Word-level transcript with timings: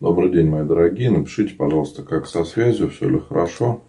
Добрый 0.00 0.30
день, 0.30 0.48
мои 0.48 0.64
дорогие. 0.64 1.10
Напишите, 1.10 1.56
пожалуйста, 1.56 2.04
как 2.04 2.28
со 2.28 2.44
связью, 2.44 2.88
все 2.88 3.08
ли 3.08 3.18
хорошо. 3.18 3.82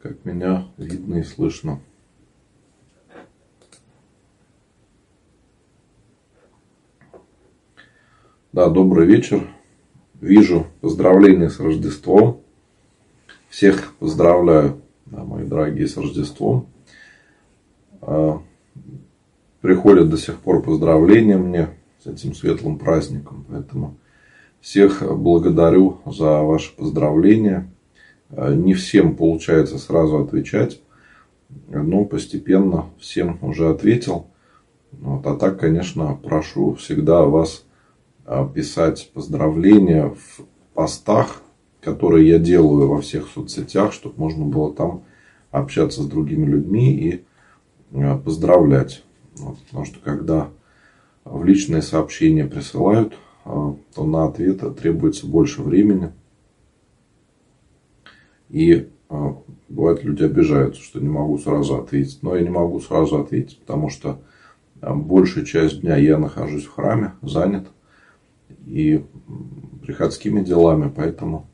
Как 0.00 0.24
меня 0.24 0.66
видно 0.78 1.18
и 1.18 1.22
слышно. 1.22 1.80
Да, 8.52 8.68
добрый 8.68 9.06
вечер. 9.06 9.48
Вижу 10.20 10.66
поздравления 10.80 11.50
с 11.50 11.60
Рождеством. 11.60 12.40
Всех 13.48 13.94
поздравляю, 14.00 14.82
да, 15.06 15.22
мои 15.22 15.46
дорогие, 15.46 15.86
с 15.86 15.96
Рождеством. 15.96 16.66
Приходят 19.62 20.10
до 20.10 20.16
сих 20.18 20.38
пор 20.40 20.60
поздравления 20.60 21.38
мне 21.38 21.68
с 22.02 22.06
этим 22.08 22.34
светлым 22.34 22.78
праздником. 22.78 23.46
Поэтому 23.48 23.96
всех 24.60 25.02
благодарю 25.16 25.98
за 26.04 26.42
ваши 26.42 26.74
поздравления. 26.74 27.70
А, 28.30 28.52
не 28.52 28.74
всем 28.74 29.16
получается 29.16 29.78
сразу 29.78 30.18
отвечать, 30.18 30.80
но 31.68 32.04
постепенно 32.04 32.86
всем 32.98 33.38
уже 33.40 33.68
ответил. 33.68 34.26
Вот. 34.90 35.24
А 35.26 35.36
так, 35.36 35.60
конечно, 35.60 36.18
прошу 36.20 36.74
всегда 36.74 37.22
вас 37.22 37.64
а, 38.24 38.44
писать 38.44 39.12
поздравления 39.14 40.08
в 40.08 40.44
постах, 40.74 41.40
которые 41.80 42.28
я 42.28 42.38
делаю 42.38 42.88
во 42.88 43.00
всех 43.00 43.28
соцсетях, 43.28 43.92
чтобы 43.92 44.16
можно 44.18 44.44
было 44.44 44.74
там 44.74 45.04
общаться 45.52 46.02
с 46.02 46.06
другими 46.06 46.46
людьми 46.46 46.92
и 46.92 47.24
а, 47.94 48.18
поздравлять. 48.18 49.04
Вот, 49.36 49.58
потому 49.64 49.84
что 49.84 49.98
когда 50.00 50.50
в 51.24 51.44
личные 51.44 51.82
сообщения 51.82 52.44
присылают, 52.44 53.14
а, 53.44 53.76
то 53.94 54.04
на 54.04 54.26
ответ 54.26 54.60
требуется 54.78 55.26
больше 55.26 55.62
времени. 55.62 56.12
И 58.50 58.88
бывает, 59.68 60.04
люди 60.04 60.22
обижаются, 60.24 60.82
что 60.82 61.00
не 61.00 61.08
могу 61.08 61.38
сразу 61.38 61.76
ответить. 61.76 62.18
Но 62.22 62.36
я 62.36 62.42
не 62.42 62.50
могу 62.50 62.80
сразу 62.80 63.18
ответить, 63.18 63.58
потому 63.58 63.88
что 63.88 64.20
большую 64.80 65.46
часть 65.46 65.80
дня 65.80 65.96
я 65.96 66.18
нахожусь 66.18 66.64
в 66.64 66.72
храме, 66.72 67.12
занят 67.22 67.66
и 68.66 69.04
приходскими 69.82 70.42
делами, 70.42 70.92
поэтому 70.94 71.46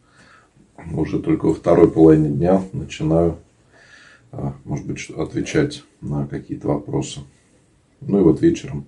уже 0.92 1.20
только 1.20 1.46
во 1.46 1.54
второй 1.54 1.90
половине 1.90 2.30
дня 2.30 2.62
начинаю, 2.72 3.36
а, 4.32 4.54
может 4.64 4.86
быть, 4.86 5.10
отвечать 5.10 5.84
на 6.00 6.26
какие-то 6.26 6.68
вопросы. 6.68 7.20
Ну 8.00 8.20
и 8.20 8.22
вот 8.22 8.40
вечером 8.40 8.86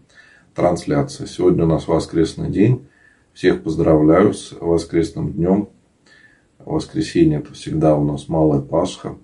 трансляция. 0.55 1.27
Сегодня 1.27 1.64
у 1.64 1.69
нас 1.69 1.89
воскресный 1.89 2.50
день. 2.50 2.86
Всех 3.33 3.62
поздравляю 3.62 4.34
с 4.34 4.52
воскресным 4.52 5.33
днем. 5.33 5.69
Воскресенье 6.58 7.39
это 7.39 7.52
всегда 7.52 7.97
у 7.97 8.05
нас 8.05 8.28
малая 8.28 8.61
Пасха. 8.61 9.17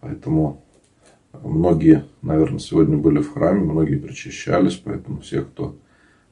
Поэтому 0.00 0.64
многие, 1.32 2.04
наверное, 2.22 2.58
сегодня 2.58 2.96
были 2.96 3.18
в 3.18 3.32
храме, 3.32 3.60
многие 3.60 3.96
причащались. 3.96 4.76
Поэтому 4.76 5.20
всех, 5.20 5.50
кто 5.50 5.76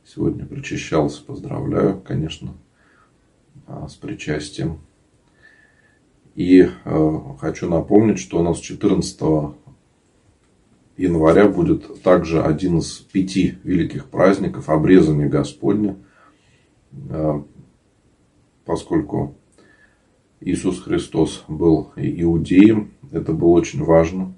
сегодня 0.05 0.47
причащался, 0.47 1.23
поздравляю, 1.23 2.01
конечно, 2.01 2.55
а, 3.67 3.89
с 3.89 3.95
причастием. 3.95 4.79
И 6.35 6.63
э, 6.63 7.19
хочу 7.41 7.69
напомнить, 7.69 8.19
что 8.19 8.39
у 8.39 8.43
нас 8.43 8.59
14 8.59 9.21
января 11.01 11.49
будет 11.49 12.03
также 12.03 12.43
один 12.43 12.79
из 12.79 12.93
пяти 12.99 13.55
великих 13.65 14.07
праздников 14.07 14.69
обрезания 14.69 15.29
Господня, 15.29 15.97
э, 17.09 17.43
поскольку 18.67 19.35
Иисус 20.41 20.83
Христос 20.83 21.45
был 21.49 21.93
иудеем, 21.97 22.93
это 23.13 23.33
было 23.33 23.51
очень 23.51 23.83
важно 23.83 24.35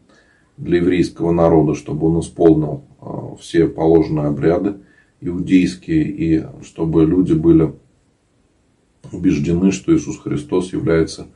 для 0.56 0.78
еврейского 0.78 1.32
народа, 1.32 1.74
чтобы 1.74 2.06
он 2.06 2.20
исполнил 2.20 2.84
э, 3.00 3.36
все 3.40 3.66
положенные 3.66 4.26
обряды 4.26 4.76
иудейские, 5.20 6.04
и 6.04 6.44
чтобы 6.62 7.04
люди 7.04 7.32
были 7.32 7.74
убеждены, 9.10 9.72
что 9.72 9.94
Иисус 9.94 10.18
Христос 10.20 10.72
является 10.72 11.26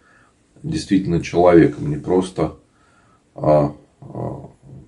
действительно 0.63 1.21
человеком, 1.21 1.91
не 1.91 1.97
просто 1.97 2.57
а, 3.35 3.75
а, 4.01 4.46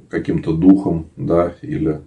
каким-то 0.09 0.55
духом, 0.55 1.11
да, 1.17 1.55
или 1.63 2.01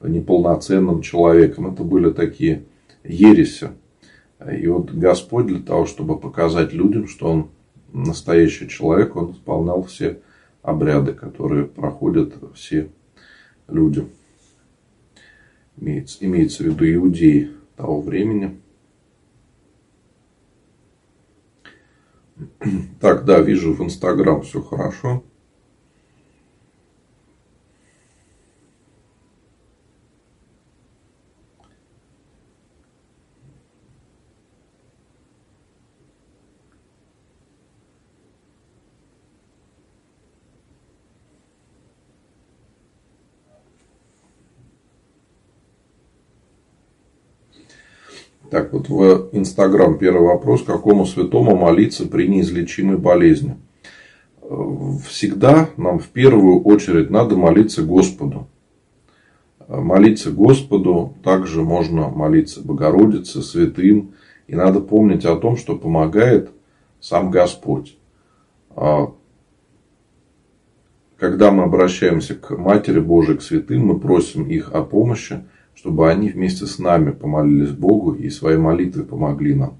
неполноценным 0.00 1.02
человеком. 1.02 1.72
Это 1.72 1.82
были 1.82 2.10
такие 2.10 2.64
ереси. 3.02 3.70
И 4.60 4.66
вот 4.66 4.90
Господь 4.90 5.46
для 5.46 5.60
того, 5.60 5.86
чтобы 5.86 6.18
показать 6.18 6.72
людям, 6.72 7.08
что 7.08 7.30
Он 7.30 7.48
настоящий 7.92 8.68
человек, 8.68 9.16
Он 9.16 9.32
исполнял 9.32 9.82
все 9.84 10.20
обряды, 10.62 11.12
которые 11.12 11.66
проходят 11.66 12.34
все 12.54 12.90
люди 13.68 14.06
имеется, 15.76 16.24
имеется 16.24 16.62
в 16.62 16.66
виду 16.66 16.84
иудеи 16.92 17.50
того 17.76 18.00
времени. 18.00 18.60
Так, 23.00 23.24
да, 23.24 23.40
вижу 23.40 23.74
в 23.74 23.82
Инстаграм 23.82 24.42
все 24.42 24.60
хорошо. 24.60 25.22
Так 48.54 48.72
вот, 48.72 48.88
в 48.88 49.30
Инстаграм 49.32 49.98
первый 49.98 50.28
вопрос. 50.28 50.62
Какому 50.62 51.06
святому 51.06 51.56
молиться 51.56 52.06
при 52.06 52.28
неизлечимой 52.28 52.98
болезни? 52.98 53.56
Всегда 55.08 55.70
нам 55.76 55.98
в 55.98 56.06
первую 56.06 56.62
очередь 56.62 57.10
надо 57.10 57.34
молиться 57.34 57.82
Господу. 57.82 58.46
Молиться 59.66 60.30
Господу, 60.30 61.16
также 61.24 61.62
можно 61.62 62.08
молиться 62.10 62.62
Богородице, 62.62 63.42
святым. 63.42 64.12
И 64.46 64.54
надо 64.54 64.78
помнить 64.78 65.24
о 65.24 65.34
том, 65.34 65.56
что 65.56 65.74
помогает 65.74 66.50
сам 67.00 67.32
Господь. 67.32 67.98
А 68.76 69.10
когда 71.16 71.50
мы 71.50 71.64
обращаемся 71.64 72.36
к 72.36 72.56
Матери 72.56 73.00
Божией, 73.00 73.36
к 73.36 73.42
святым, 73.42 73.86
мы 73.86 73.98
просим 73.98 74.44
их 74.44 74.70
о 74.72 74.84
помощи– 74.84 75.42
чтобы 75.74 76.10
они 76.10 76.28
вместе 76.28 76.66
с 76.66 76.78
нами 76.78 77.10
помолились 77.10 77.70
Богу 77.70 78.12
и 78.12 78.30
своей 78.30 78.58
молитвой 78.58 79.04
помогли 79.04 79.54
нам. 79.54 79.78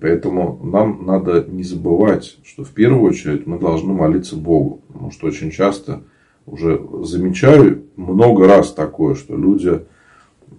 Поэтому 0.00 0.58
нам 0.64 1.06
надо 1.06 1.44
не 1.44 1.62
забывать, 1.62 2.38
что 2.44 2.64
в 2.64 2.70
первую 2.70 3.02
очередь 3.02 3.46
мы 3.46 3.58
должны 3.58 3.92
молиться 3.92 4.36
Богу. 4.36 4.80
Потому 4.88 5.10
что 5.12 5.28
очень 5.28 5.50
часто 5.50 6.02
уже 6.46 6.84
замечаю 7.02 7.84
много 7.96 8.48
раз 8.48 8.72
такое, 8.72 9.14
что 9.14 9.36
люди 9.36 9.82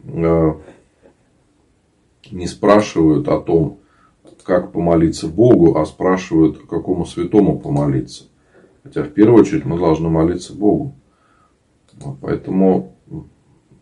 э, 0.05 0.53
не 2.31 2.47
спрашивают 2.47 3.27
о 3.27 3.39
том, 3.39 3.79
как 4.43 4.71
помолиться 4.71 5.27
Богу, 5.27 5.77
а 5.77 5.85
спрашивают, 5.85 6.59
какому 6.69 7.05
святому 7.05 7.59
помолиться. 7.59 8.25
Хотя 8.83 9.03
в 9.03 9.09
первую 9.09 9.41
очередь 9.41 9.65
мы 9.65 9.77
должны 9.77 10.09
молиться 10.09 10.53
Богу. 10.53 10.95
Поэтому 12.21 12.92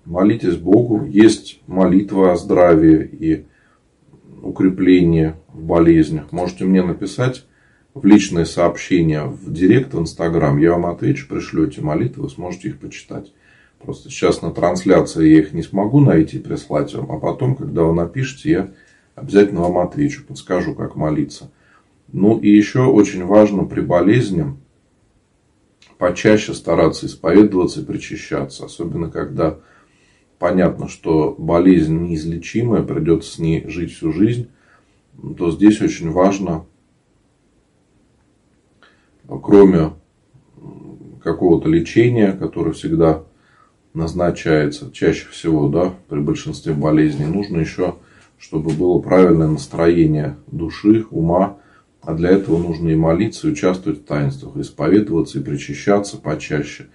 молитесь 0.06 0.58
Богу. 0.58 1.06
Есть 1.06 1.62
молитва 1.68 2.34
о 2.34 2.36
здравии 2.36 3.04
и 3.12 3.46
укреплении 4.42 5.36
в 5.50 5.64
болезнях. 5.64 6.32
Можете 6.32 6.66
мне 6.66 6.84
написать 6.84 7.46
в 7.94 8.06
личные 8.06 8.46
сообщения 8.46 9.24
в 9.24 9.52
директ 9.52 9.94
в 9.94 10.00
Инстаграм. 10.00 10.58
Я 10.58 10.72
вам 10.72 10.86
отвечу, 10.88 11.28
пришлю 11.28 11.68
эти 11.68 11.80
молитвы, 11.80 12.24
вы 12.24 12.30
сможете 12.30 12.70
их 12.70 12.80
почитать. 12.80 13.34
Просто 13.80 14.10
сейчас 14.10 14.42
на 14.42 14.52
трансляции 14.52 15.28
я 15.28 15.40
их 15.40 15.54
не 15.54 15.64
смогу 15.64 16.00
найти, 16.00 16.40
прислать 16.40 16.94
вам. 16.94 17.12
А 17.12 17.20
потом, 17.20 17.56
когда 17.56 17.84
вы 17.84 17.94
напишите, 17.94 18.52
я 18.52 18.72
обязательно 19.16 19.62
вам 19.62 19.80
отвечу, 19.80 20.24
подскажу, 20.26 20.76
как 20.76 20.96
молиться. 20.96 21.52
Ну 22.12 22.38
и 22.40 22.50
еще 22.50 22.82
очень 22.84 23.26
важно 23.26 23.64
при 23.64 23.82
болезни 23.82 24.46
почаще 25.98 26.54
стараться 26.54 27.06
исповедоваться 27.06 27.82
и 27.82 27.86
причащаться. 27.86 28.66
Особенно, 28.66 29.10
когда 29.10 29.60
понятно, 30.42 30.88
что 30.90 31.36
болезнь 31.38 32.00
неизлечимая, 32.00 32.82
придется 32.82 33.32
с 33.32 33.38
ней 33.38 33.64
жить 33.68 33.94
всю 33.94 34.12
жизнь, 34.12 34.50
то 35.38 35.52
здесь 35.52 35.80
очень 35.82 36.10
важно, 36.10 36.66
кроме 39.28 39.92
какого-то 41.24 41.70
лечения, 41.70 42.32
которое 42.32 42.72
всегда 42.72 43.22
назначается 43.94 44.92
чаще 44.92 45.28
всего, 45.30 45.70
да, 45.70 45.94
при 46.10 46.20
большинстве 46.20 46.74
болезней. 46.74 47.28
Нужно 47.28 47.60
еще, 47.60 47.98
чтобы 48.40 48.72
было 48.72 48.98
правильное 48.98 49.48
настроение 49.48 50.38
души, 50.48 51.06
ума, 51.12 51.60
а 52.02 52.16
для 52.16 52.32
этого 52.32 52.58
нужно 52.58 52.90
и 52.90 52.96
молиться, 52.96 53.48
и 53.48 53.52
участвовать 53.52 54.00
в 54.00 54.06
таинствах, 54.06 54.58
исповедоваться 54.58 55.38
и 55.38 55.44
причащаться 55.44 56.18
почаще. 56.18 56.88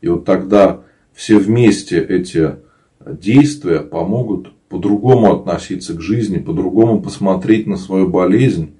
И 0.00 0.08
вот 0.08 0.24
тогда 0.24 0.80
все 1.12 1.38
вместе 1.38 2.00
эти 2.00 2.64
действия 3.06 3.80
помогут 3.80 4.52
по-другому 4.68 5.32
относиться 5.32 5.94
к 5.94 6.00
жизни, 6.00 6.38
по-другому 6.38 7.00
посмотреть 7.00 7.66
на 7.66 7.76
свою 7.76 8.08
болезнь. 8.08 8.72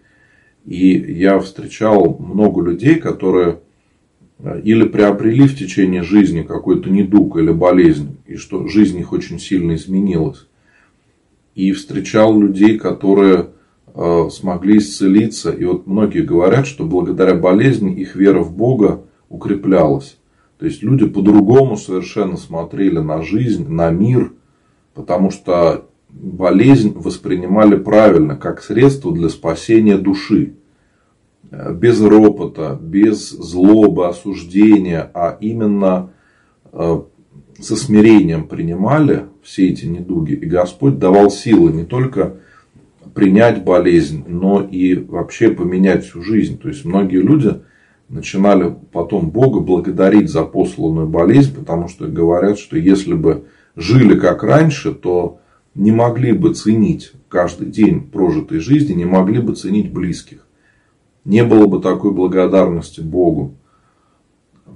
И 0.65 0.97
я 0.97 1.39
встречал 1.39 2.17
много 2.19 2.63
людей, 2.63 2.97
которые 2.97 3.61
э, 4.41 4.61
или 4.65 4.85
приобрели 4.85 5.47
в 5.47 5.57
течение 5.57 6.03
жизни 6.03 6.43
какой-то 6.43 6.91
недуг 6.91 7.37
или 7.37 7.53
болезнь, 7.53 8.17
и 8.27 8.37
что 8.37 8.67
жизнь 8.67 8.99
их 8.99 9.13
очень 9.13 9.39
сильно 9.39 9.75
изменилась. 9.75 10.47
И 11.55 11.71
встречал 11.71 12.39
людей, 12.39 12.79
которые 12.79 13.51
э, 13.95 14.29
смогли 14.33 14.79
исцелиться. 14.79 15.53
И 15.53 15.65
вот 15.65 15.87
многие 15.87 16.23
говорят, 16.23 16.67
что 16.67 16.85
благодаря 16.85 17.35
болезни 17.35 17.95
их 17.95 18.17
вера 18.17 18.41
в 18.41 18.55
Бога 18.55 19.05
укреплялась. 19.29 20.17
То 20.59 20.67
есть 20.67 20.83
люди 20.83 21.07
по-другому 21.07 21.77
совершенно 21.77 22.37
смотрели 22.37 22.99
на 22.99 23.23
жизнь, 23.23 23.69
на 23.69 23.91
мир, 23.91 24.33
потому 24.95 25.31
что 25.31 25.89
болезнь 26.09 26.93
воспринимали 26.95 27.77
правильно, 27.77 28.37
как 28.37 28.63
средство 28.63 29.13
для 29.13 29.29
спасения 29.29 29.99
души. 29.99 30.55
Без 31.51 32.01
ропота, 32.01 32.79
без 32.81 33.31
злобы, 33.31 34.09
осуждения, 34.09 35.11
а 35.15 35.37
именно 35.41 36.11
э, 36.73 37.01
со 37.61 37.77
смирением 37.77 38.49
принимали 38.49 39.27
все 39.43 39.69
эти 39.69 39.87
недуги. 39.87 40.33
И 40.33 40.47
Господь 40.47 40.99
давал 40.99 41.31
силы 41.31 41.73
не 41.73 41.85
только 41.85 42.39
принять 43.15 43.63
болезнь, 43.63 44.25
но 44.27 44.61
и 44.61 44.95
вообще 44.97 45.51
поменять 45.51 46.05
всю 46.05 46.23
жизнь. 46.23 46.59
То 46.59 46.69
есть 46.69 46.85
многие 46.85 47.23
люди 47.23 47.61
начинали 48.09 48.75
потом 48.93 49.31
Бога 49.31 49.61
благодарить 49.61 50.31
за 50.31 50.45
посланную 50.45 51.09
болезнь, 51.09 51.55
потому 51.55 51.89
что 51.89 52.07
говорят, 52.07 52.59
что 52.59 52.77
если 52.77 53.15
бы 53.15 53.47
жили 53.75 54.19
как 54.19 54.43
раньше, 54.43 54.95
то 54.95 55.41
не 55.75 55.93
могли 55.93 56.33
бы 56.33 56.55
ценить 56.55 57.13
каждый 57.29 57.69
день 57.69 58.01
прожитой 58.01 58.61
жизни, 58.61 58.95
не 58.95 59.05
могли 59.05 59.41
бы 59.41 59.55
ценить 59.55 59.93
близких. 59.93 60.47
Не 61.25 61.45
было 61.45 61.67
бы 61.67 61.81
такой 61.81 62.13
благодарности 62.13 63.01
Богу. 63.01 63.55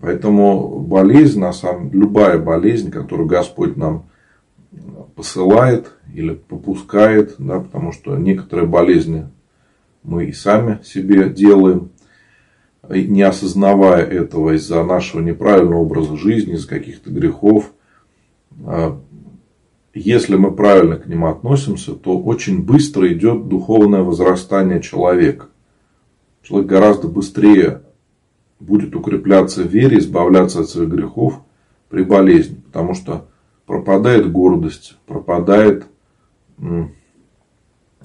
Поэтому 0.00 0.80
болезнь, 0.80 1.40
на 1.40 1.52
самом, 1.52 1.92
любая 1.92 2.38
болезнь, 2.38 2.90
которую 2.90 3.28
Господь 3.28 3.76
нам 3.76 4.04
посылает 5.14 5.92
или 6.12 6.34
попускает, 6.34 7.36
да, 7.38 7.60
потому 7.60 7.92
что 7.92 8.16
некоторые 8.16 8.66
болезни 8.66 9.28
мы 10.02 10.26
и 10.26 10.32
сами 10.32 10.80
себе 10.82 11.28
делаем, 11.28 11.90
не 12.88 13.22
осознавая 13.22 14.04
этого 14.04 14.56
из-за 14.56 14.82
нашего 14.84 15.20
неправильного 15.20 15.80
образа 15.80 16.16
жизни, 16.16 16.54
из-за 16.54 16.68
каких-то 16.68 17.10
грехов. 17.10 17.72
А, 18.64 19.00
если 19.94 20.36
мы 20.36 20.52
правильно 20.52 20.96
к 20.96 21.06
ним 21.06 21.24
относимся, 21.24 21.94
то 21.94 22.18
очень 22.18 22.62
быстро 22.62 23.12
идет 23.12 23.48
духовное 23.48 24.02
возрастание 24.02 24.80
человека. 24.80 25.46
Человек 26.42 26.68
гораздо 26.68 27.08
быстрее 27.08 27.82
будет 28.60 28.94
укрепляться 28.94 29.62
в 29.62 29.68
вере, 29.68 29.98
избавляться 29.98 30.60
от 30.60 30.68
своих 30.68 30.90
грехов 30.90 31.40
при 31.88 32.02
болезни, 32.02 32.56
потому 32.56 32.94
что 32.94 33.26
пропадает 33.66 34.30
гордость, 34.30 34.96
пропадает 35.06 35.86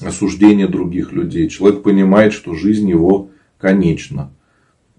осуждение 0.01 0.67
других 0.67 1.11
людей. 1.11 1.49
Человек 1.49 1.83
понимает, 1.83 2.33
что 2.33 2.53
жизнь 2.53 2.89
его 2.89 3.29
конечна. 3.57 4.31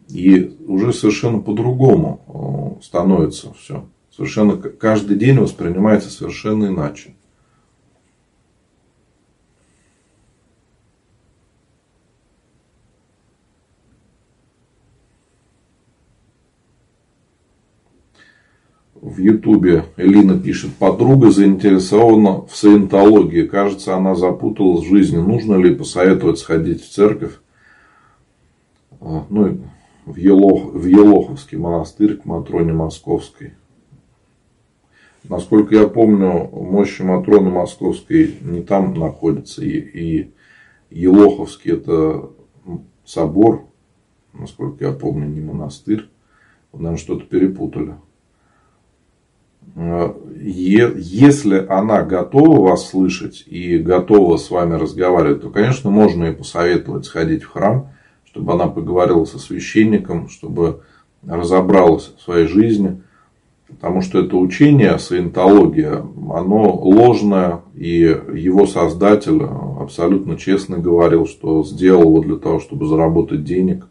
И 0.08 0.56
уже 0.66 0.92
совершенно 0.92 1.38
по-другому 1.38 2.78
э, 2.78 2.84
становится 2.84 3.52
все. 3.54 3.88
Совершенно 4.10 4.56
каждый 4.56 5.16
день 5.16 5.38
воспринимается 5.38 6.10
совершенно 6.10 6.66
иначе. 6.66 7.16
в 19.06 19.18
Ютубе 19.18 19.84
Элина 19.96 20.38
пишет, 20.38 20.74
подруга 20.74 21.30
заинтересована 21.30 22.42
в 22.42 22.54
саентологии. 22.54 23.46
Кажется, 23.46 23.96
она 23.96 24.14
запуталась 24.14 24.84
в 24.84 24.88
жизни. 24.90 25.16
Нужно 25.16 25.54
ли 25.54 25.74
посоветовать 25.74 26.38
сходить 26.38 26.82
в 26.82 26.90
церковь? 26.90 27.38
А, 29.00 29.24
ну, 29.30 29.60
в, 30.06 30.16
Елох, 30.16 30.72
в 30.72 30.86
Елоховский 30.86 31.58
монастырь 31.58 32.16
к 32.16 32.24
Матроне 32.24 32.72
Московской. 32.72 33.54
Насколько 35.24 35.74
я 35.74 35.88
помню, 35.88 36.48
мощи 36.52 37.02
Матроны 37.02 37.50
Московской 37.50 38.36
не 38.40 38.62
там 38.62 38.94
находится. 38.94 39.64
И, 39.64 39.78
и 39.78 40.32
Елоховский 40.90 41.72
это 41.72 42.30
собор, 43.04 43.66
насколько 44.32 44.84
я 44.84 44.92
помню, 44.92 45.26
не 45.26 45.40
монастырь. 45.40 46.08
Наверное, 46.72 46.98
что-то 46.98 47.24
перепутали. 47.24 47.94
Если 50.36 51.66
она 51.68 52.02
готова 52.02 52.60
вас 52.60 52.88
слышать 52.88 53.42
и 53.46 53.78
готова 53.78 54.36
с 54.36 54.50
вами 54.50 54.74
разговаривать, 54.74 55.42
то, 55.42 55.50
конечно, 55.50 55.90
можно 55.90 56.24
ей 56.24 56.34
посоветовать 56.34 57.06
сходить 57.06 57.42
в 57.42 57.50
храм 57.50 57.90
чтобы 58.36 58.52
она 58.52 58.66
поговорила 58.66 59.24
со 59.24 59.38
священником, 59.38 60.28
чтобы 60.28 60.82
разобралась 61.26 62.12
в 62.18 62.22
своей 62.22 62.46
жизни. 62.46 63.00
Потому 63.66 64.02
что 64.02 64.20
это 64.20 64.36
учение, 64.36 64.98
саентология, 64.98 66.04
оно 66.30 66.72
ложное, 66.76 67.62
и 67.74 68.00
его 68.00 68.66
создатель 68.66 69.42
абсолютно 69.42 70.36
честно 70.36 70.76
говорил, 70.76 71.26
что 71.26 71.64
сделал 71.64 72.02
его 72.02 72.20
для 72.20 72.36
того, 72.36 72.60
чтобы 72.60 72.86
заработать 72.86 73.42
денег. 73.42 73.88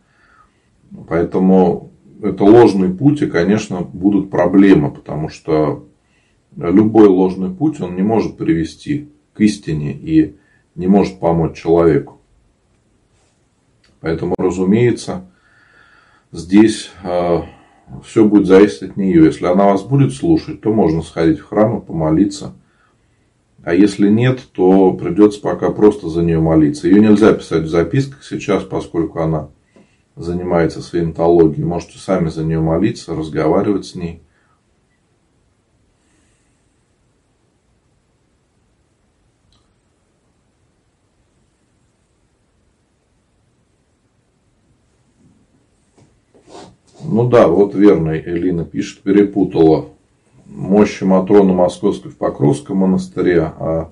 Поэтому 1.10 1.92
это 2.22 2.44
ложный 2.44 2.94
путь, 2.94 3.24
и, 3.24 3.28
конечно, 3.28 3.82
будут 3.82 4.30
проблемы, 4.30 4.92
потому 4.92 5.28
что 5.28 5.86
любой 6.56 7.08
ложный 7.08 7.50
путь, 7.50 7.82
он 7.82 7.96
не 7.96 8.04
может 8.04 8.38
привести 8.38 9.10
к 9.34 9.42
истине 9.42 9.92
и 9.92 10.36
не 10.76 10.88
может 10.88 11.20
помочь 11.20 11.58
человеку. 11.58 12.22
Поэтому, 14.06 14.36
разумеется, 14.38 15.26
здесь 16.32 16.92
э, 17.04 17.40
все 18.04 18.24
будет 18.24 18.46
зависеть 18.46 18.84
от 18.84 18.98
нее. 18.98 19.26
Если 19.26 19.48
она 19.48 19.66
вас 19.66 19.82
будет 19.82 20.14
слушать, 20.14 20.62
то 20.62 20.72
можно 20.72 21.02
сходить 21.02 21.40
в 21.40 21.48
храм 21.48 21.80
и 21.80 21.84
помолиться. 21.84 22.54
А 23.64 23.74
если 23.74 24.08
нет, 24.08 24.42
то 24.52 24.94
придется 24.94 25.42
пока 25.42 25.72
просто 25.72 26.08
за 26.08 26.22
нее 26.22 26.40
молиться. 26.40 26.88
Ее 26.88 27.02
нельзя 27.02 27.34
писать 27.34 27.64
в 27.64 27.68
записках 27.68 28.24
сейчас, 28.24 28.62
поскольку 28.62 29.22
она 29.22 29.50
занимается 30.16 30.84
саентологией. 30.84 31.66
Можете 31.66 31.98
сами 31.98 32.30
за 32.30 32.44
нее 32.44 32.60
молиться, 32.60 33.16
разговаривать 33.16 33.88
с 33.88 33.96
ней. 33.96 34.22
Ну 47.16 47.30
да, 47.30 47.48
вот 47.48 47.74
верно, 47.76 48.20
Элина 48.20 48.66
пишет, 48.66 49.00
перепутала 49.00 49.88
мощи 50.48 51.06
Матрона 51.06 51.54
Московской 51.54 52.12
в 52.12 52.18
Покровском 52.18 52.80
монастыре, 52.80 53.54
а 53.58 53.90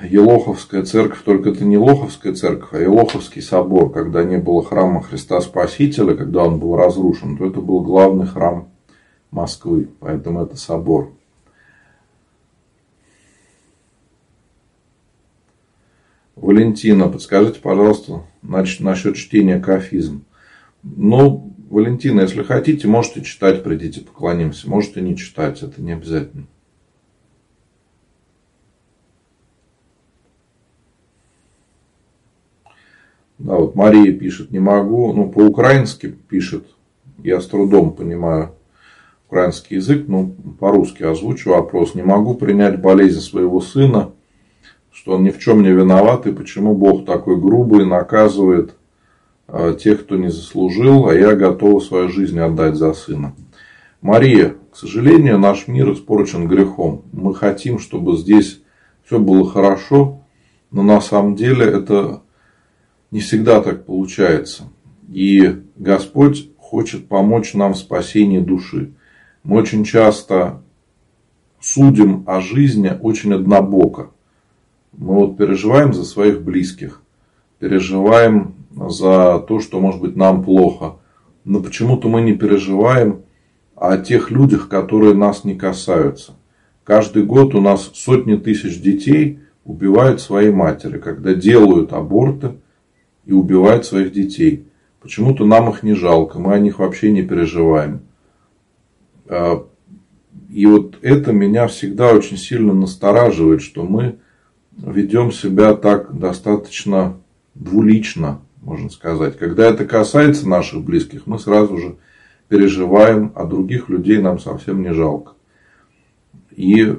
Елоховская 0.00 0.84
церковь, 0.84 1.22
только 1.24 1.50
это 1.50 1.64
не 1.64 1.76
Лоховская 1.76 2.34
церковь, 2.34 2.68
а 2.74 2.78
Елоховский 2.78 3.42
собор, 3.42 3.90
когда 3.90 4.22
не 4.22 4.36
было 4.38 4.62
храма 4.64 5.02
Христа 5.02 5.40
Спасителя, 5.40 6.14
когда 6.14 6.44
он 6.44 6.60
был 6.60 6.76
разрушен, 6.76 7.36
то 7.36 7.46
это 7.46 7.60
был 7.60 7.80
главный 7.80 8.28
храм 8.28 8.68
Москвы, 9.32 9.88
поэтому 9.98 10.44
это 10.44 10.54
собор. 10.54 11.10
Валентина, 16.36 17.08
подскажите, 17.08 17.58
пожалуйста, 17.58 18.22
насчет 18.40 19.16
чтения 19.16 19.58
кафизм. 19.58 20.22
Ну, 20.82 21.54
Валентина, 21.70 22.22
если 22.22 22.42
хотите, 22.42 22.88
можете 22.88 23.22
читать, 23.22 23.62
придите, 23.62 24.00
поклонимся. 24.00 24.68
Можете 24.68 25.00
не 25.00 25.16
читать, 25.16 25.62
это 25.62 25.80
не 25.80 25.92
обязательно. 25.92 26.46
Да, 33.38 33.56
вот 33.56 33.74
Мария 33.74 34.12
пишет, 34.12 34.52
не 34.52 34.60
могу, 34.60 35.12
ну, 35.12 35.28
по-украински 35.28 36.14
пишет, 36.28 36.64
я 37.24 37.40
с 37.40 37.46
трудом 37.46 37.92
понимаю, 37.92 38.54
украинский 39.26 39.76
язык, 39.76 40.04
ну, 40.06 40.36
по-русски 40.60 41.02
озвучу 41.02 41.50
вопрос. 41.50 41.94
Не 41.94 42.02
могу 42.02 42.34
принять 42.34 42.80
болезнь 42.80 43.20
своего 43.20 43.60
сына, 43.60 44.12
что 44.92 45.14
он 45.14 45.24
ни 45.24 45.30
в 45.30 45.38
чем 45.38 45.62
не 45.62 45.70
виноват, 45.70 46.26
и 46.26 46.32
почему 46.32 46.76
Бог 46.76 47.06
такой 47.06 47.40
грубый 47.40 47.86
наказывает 47.86 48.76
тех, 49.78 50.04
кто 50.04 50.16
не 50.16 50.30
заслужил, 50.30 51.08
а 51.08 51.14
я 51.14 51.34
готова 51.34 51.80
свою 51.80 52.08
жизнь 52.08 52.38
отдать 52.38 52.76
за 52.76 52.92
сына. 52.92 53.34
Мария, 54.00 54.56
к 54.72 54.76
сожалению, 54.76 55.38
наш 55.38 55.68
мир 55.68 55.92
испорчен 55.92 56.48
грехом. 56.48 57.04
Мы 57.12 57.34
хотим, 57.34 57.78
чтобы 57.78 58.16
здесь 58.16 58.62
все 59.04 59.18
было 59.18 59.48
хорошо, 59.48 60.22
но 60.70 60.82
на 60.82 61.00
самом 61.00 61.36
деле 61.36 61.66
это 61.66 62.22
не 63.10 63.20
всегда 63.20 63.60
так 63.60 63.84
получается. 63.84 64.64
И 65.08 65.62
Господь 65.76 66.50
хочет 66.56 67.06
помочь 67.08 67.52
нам 67.54 67.74
в 67.74 67.78
спасении 67.78 68.40
души. 68.40 68.92
Мы 69.44 69.58
очень 69.58 69.84
часто 69.84 70.62
судим 71.60 72.24
о 72.26 72.40
жизни 72.40 72.96
очень 73.00 73.34
однобоко. 73.34 74.10
Мы 74.92 75.14
вот 75.14 75.36
переживаем 75.36 75.92
за 75.92 76.04
своих 76.04 76.42
близких, 76.42 77.02
переживаем 77.58 78.54
за 78.74 79.38
то, 79.46 79.60
что 79.60 79.80
может 79.80 80.00
быть 80.00 80.16
нам 80.16 80.42
плохо. 80.44 80.96
Но 81.44 81.60
почему-то 81.60 82.08
мы 82.08 82.22
не 82.22 82.34
переживаем 82.34 83.22
о 83.76 83.96
тех 83.98 84.30
людях, 84.30 84.68
которые 84.68 85.14
нас 85.14 85.44
не 85.44 85.54
касаются. 85.54 86.34
Каждый 86.84 87.24
год 87.24 87.54
у 87.54 87.60
нас 87.60 87.90
сотни 87.94 88.36
тысяч 88.36 88.80
детей 88.80 89.40
убивают 89.64 90.20
свои 90.20 90.50
матери, 90.50 90.98
когда 90.98 91.34
делают 91.34 91.92
аборты 91.92 92.56
и 93.24 93.32
убивают 93.32 93.86
своих 93.86 94.12
детей. 94.12 94.66
Почему-то 95.00 95.44
нам 95.44 95.68
их 95.70 95.82
не 95.82 95.94
жалко, 95.94 96.38
мы 96.38 96.54
о 96.54 96.58
них 96.58 96.78
вообще 96.78 97.10
не 97.10 97.22
переживаем. 97.22 98.02
А, 99.28 99.66
и 100.48 100.66
вот 100.66 100.98
это 101.02 101.32
меня 101.32 101.66
всегда 101.66 102.12
очень 102.12 102.36
сильно 102.36 102.72
настораживает, 102.72 103.62
что 103.62 103.84
мы 103.84 104.18
ведем 104.76 105.32
себя 105.32 105.74
так 105.74 106.18
достаточно 106.18 107.16
двулично, 107.54 108.40
можно 108.62 108.88
сказать. 108.90 109.36
Когда 109.36 109.66
это 109.66 109.84
касается 109.84 110.48
наших 110.48 110.82
близких, 110.82 111.26
мы 111.26 111.38
сразу 111.38 111.76
же 111.76 111.96
переживаем, 112.48 113.32
а 113.34 113.44
других 113.44 113.88
людей 113.88 114.18
нам 114.18 114.38
совсем 114.38 114.82
не 114.82 114.92
жалко. 114.92 115.32
И, 116.50 116.82
э, 116.82 116.94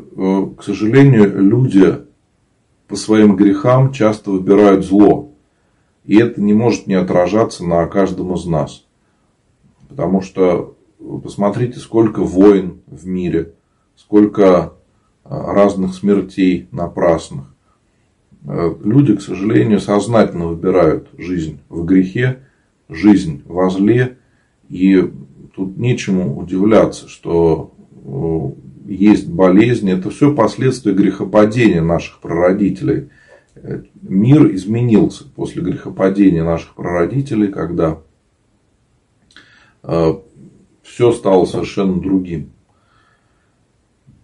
к 0.58 0.64
сожалению, 0.64 1.40
люди 1.42 2.00
по 2.88 2.96
своим 2.96 3.36
грехам 3.36 3.92
часто 3.92 4.32
выбирают 4.32 4.86
зло. 4.86 5.32
И 6.06 6.18
это 6.18 6.42
не 6.42 6.54
может 6.54 6.88
не 6.88 6.96
отражаться 6.96 7.64
на 7.66 7.86
каждом 7.88 8.34
из 8.34 8.46
нас. 8.46 8.86
Потому 9.88 10.22
что 10.22 10.76
посмотрите, 11.24 11.80
сколько 11.80 12.22
войн 12.22 12.82
в 12.88 13.08
мире, 13.08 13.54
сколько 13.96 14.74
э, 15.24 15.30
разных 15.30 15.94
смертей 15.94 16.68
напрасных. 16.72 17.53
Э, 18.46 18.74
люди, 18.84 19.16
к 19.16 19.22
сожалению, 19.22 19.80
сознательно 19.80 20.48
выбирают 20.48 21.10
жизнь 21.18 21.60
в 21.70 21.86
грехе, 21.86 22.40
жизнь 22.90 23.44
во 23.46 23.70
зле. 23.70 24.18
И 24.70 25.12
тут 25.56 25.78
нечему 25.78 26.38
удивляться, 26.38 27.08
что 27.08 27.74
есть 28.86 29.30
болезни, 29.30 29.94
это 29.94 30.10
все 30.10 30.34
последствия 30.34 30.94
грехопадения 30.94 31.82
наших 31.82 32.20
прародителей. 32.20 33.10
Мир 34.02 34.54
изменился 34.56 35.26
после 35.36 35.62
грехопадения 35.62 36.44
наших 36.44 36.76
прародителей, 36.76 37.48
когда 37.48 38.00
э, 39.84 40.14
все 40.82 41.12
стало 41.12 41.46
совершенно 41.46 42.02
другим. 42.02 42.52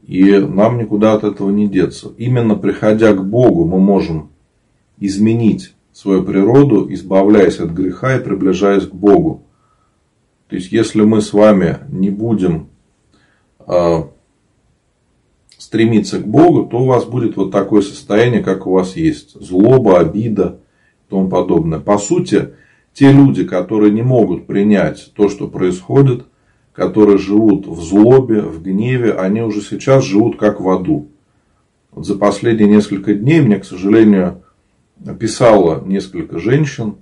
И 0.09 0.39
нам 0.39 0.79
никуда 0.79 1.13
от 1.13 1.23
этого 1.23 1.51
не 1.51 1.67
деться. 1.67 2.11
Именно 2.17 2.55
приходя 2.55 3.13
к 3.13 3.23
Богу, 3.23 3.65
мы 3.65 3.77
можем 3.77 4.31
изменить 4.97 5.75
свою 5.93 6.23
природу, 6.23 6.91
избавляясь 6.91 7.59
от 7.59 7.69
греха 7.69 8.15
и 8.15 8.23
приближаясь 8.23 8.87
к 8.87 8.91
Богу. 8.95 9.43
То 10.47 10.55
есть, 10.55 10.71
если 10.71 11.03
мы 11.03 11.21
с 11.21 11.31
вами 11.31 11.77
не 11.89 12.09
будем 12.09 12.69
э, 13.67 13.97
стремиться 15.59 16.17
к 16.17 16.27
Богу, 16.27 16.65
то 16.65 16.79
у 16.79 16.85
вас 16.85 17.05
будет 17.05 17.37
вот 17.37 17.51
такое 17.51 17.83
состояние, 17.83 18.41
как 18.41 18.65
у 18.65 18.71
вас 18.71 18.95
есть. 18.95 19.39
Злоба, 19.39 19.99
обида 19.99 20.59
и 21.05 21.11
тому 21.11 21.29
подобное. 21.29 21.79
По 21.79 21.99
сути, 21.99 22.55
те 22.93 23.11
люди, 23.11 23.43
которые 23.43 23.91
не 23.91 24.01
могут 24.01 24.47
принять 24.47 25.11
то, 25.15 25.29
что 25.29 25.47
происходит, 25.47 26.25
которые 26.73 27.17
живут 27.17 27.67
в 27.67 27.81
злобе, 27.81 28.41
в 28.41 28.61
гневе, 28.61 29.13
они 29.13 29.41
уже 29.41 29.61
сейчас 29.61 30.03
живут 30.03 30.37
как 30.37 30.61
в 30.61 30.69
аду. 30.69 31.07
Вот 31.91 32.05
за 32.05 32.15
последние 32.15 32.69
несколько 32.69 33.13
дней 33.13 33.41
мне, 33.41 33.57
к 33.57 33.65
сожалению, 33.65 34.43
писало 35.19 35.83
несколько 35.85 36.39
женщин 36.39 36.97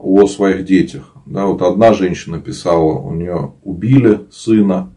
о 0.00 0.26
своих 0.26 0.64
детях. 0.64 1.12
Да, 1.26 1.46
вот 1.46 1.62
одна 1.62 1.94
женщина 1.94 2.40
писала, 2.40 2.98
у 2.98 3.12
нее 3.14 3.52
убили 3.62 4.26
сына, 4.30 4.92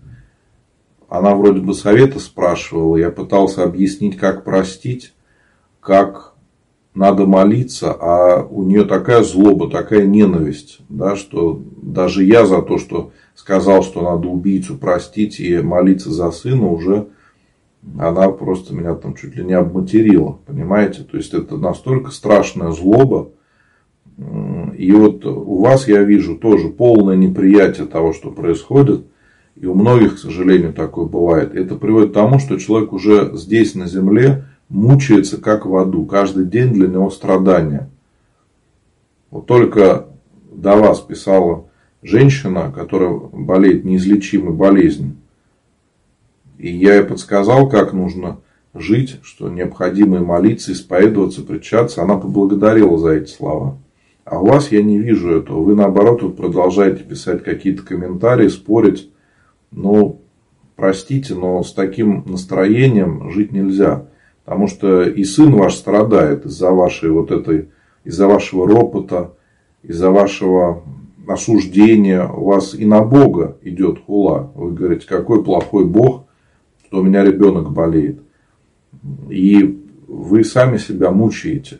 она 1.09 1.35
вроде 1.35 1.61
бы 1.61 1.73
совета 1.73 2.19
спрашивала, 2.19 2.97
я 2.97 3.11
пытался 3.11 3.63
объяснить, 3.63 4.17
как 4.17 4.43
простить, 4.43 5.13
как 5.79 6.33
надо 6.97 7.25
молиться, 7.25 7.93
а 7.93 8.43
у 8.43 8.63
нее 8.63 8.83
такая 8.83 9.23
злоба, 9.23 9.69
такая 9.69 10.05
ненависть, 10.05 10.79
да, 10.89 11.15
что 11.15 11.61
даже 11.81 12.23
я 12.23 12.45
за 12.45 12.61
то, 12.61 12.77
что 12.77 13.11
сказал, 13.35 13.83
что 13.83 14.01
надо 14.01 14.27
убийцу 14.27 14.77
простить 14.77 15.39
и 15.39 15.59
молиться 15.59 16.11
за 16.11 16.31
сына, 16.31 16.67
уже 16.67 17.07
она 17.99 18.29
просто 18.29 18.73
меня 18.73 18.95
там 18.95 19.15
чуть 19.15 19.35
ли 19.35 19.43
не 19.45 19.53
обматерила, 19.53 20.39
понимаете? 20.45 21.03
То 21.03 21.17
есть, 21.17 21.33
это 21.33 21.55
настолько 21.55 22.11
страшная 22.11 22.71
злоба. 22.71 23.29
И 24.75 24.91
вот 24.91 25.25
у 25.25 25.61
вас 25.61 25.87
я 25.87 26.01
вижу 26.01 26.35
тоже 26.35 26.69
полное 26.69 27.15
неприятие 27.15 27.85
того, 27.85 28.11
что 28.13 28.31
происходит– 28.31 29.05
и 29.59 29.65
у 29.65 29.73
многих, 29.73 30.15
к 30.15 30.19
сожалению, 30.19 30.71
такое 30.71 31.05
бывает. 31.05 31.55
Это 31.55 31.75
приводит 31.75 32.11
к 32.11 32.13
тому, 32.13 32.37
что 32.37 32.59
человек 32.59 32.93
уже 32.93 33.31
здесь, 33.33 33.73
на 33.73 33.87
земле, 33.87 34.45
мучается 34.69 35.37
как 35.37 35.65
в 35.65 35.75
аду. 35.75 36.05
Каждый 36.05 36.45
день 36.45 36.73
для 36.73 36.87
него 36.87 37.09
страдания. 37.09 37.89
Вот 39.29 39.45
только 39.45 40.07
до 40.51 40.75
вас 40.75 40.99
писала 41.01 41.65
женщина, 42.01 42.71
которая 42.71 43.11
болеет 43.11 43.85
неизлечимой 43.85 44.53
болезнью. 44.53 45.15
И 46.57 46.73
я 46.73 46.95
ей 46.95 47.03
подсказал, 47.03 47.69
как 47.69 47.93
нужно 47.93 48.39
жить, 48.73 49.19
что 49.23 49.49
необходимо 49.49 50.19
молиться, 50.19 50.71
исповедоваться, 50.71 51.43
причаться. 51.43 52.01
Она 52.01 52.17
поблагодарила 52.17 52.97
за 52.97 53.11
эти 53.11 53.29
слова. 53.29 53.77
А 54.25 54.39
у 54.41 54.47
вас 54.47 54.71
я 54.71 54.81
не 54.81 54.97
вижу 54.97 55.29
этого. 55.29 55.61
Вы, 55.61 55.75
наоборот, 55.75 56.23
вот 56.23 56.35
продолжаете 56.35 57.03
писать 57.03 57.43
какие-то 57.43 57.83
комментарии, 57.83 58.47
спорить 58.47 59.09
ну, 59.71 60.21
простите, 60.75 61.35
но 61.35 61.61
с 61.63 61.73
таким 61.73 62.23
настроением 62.25 63.31
жить 63.31 63.51
нельзя. 63.51 64.07
Потому 64.47 64.67
что 64.67 65.03
и 65.03 65.25
сын 65.25 65.53
ваш 65.53 65.73
страдает 65.75 66.45
из-за 66.45 66.71
вашей 66.71 67.11
вот 67.11 67.31
этой, 67.31 67.67
из-за 68.05 68.27
вашего 68.27 68.65
ропота, 68.65 69.33
из-за 69.83 70.09
вашего 70.09 70.83
осуждения. 71.27 72.25
У 72.25 72.45
вас 72.45 72.73
и 72.73 72.85
на 72.85 73.03
Бога 73.03 73.57
идет 73.61 73.99
хула. 73.99 74.49
Вы 74.55 74.71
говорите, 74.71 75.05
какой 75.05 75.43
плохой 75.43 75.83
Бог, 75.83 76.27
что 76.85 76.99
у 76.99 77.03
меня 77.03 77.25
ребенок 77.25 77.73
болеет. 77.73 78.21
И 79.29 79.83
вы 80.07 80.45
сами 80.45 80.77
себя 80.77 81.11
мучаете. 81.11 81.79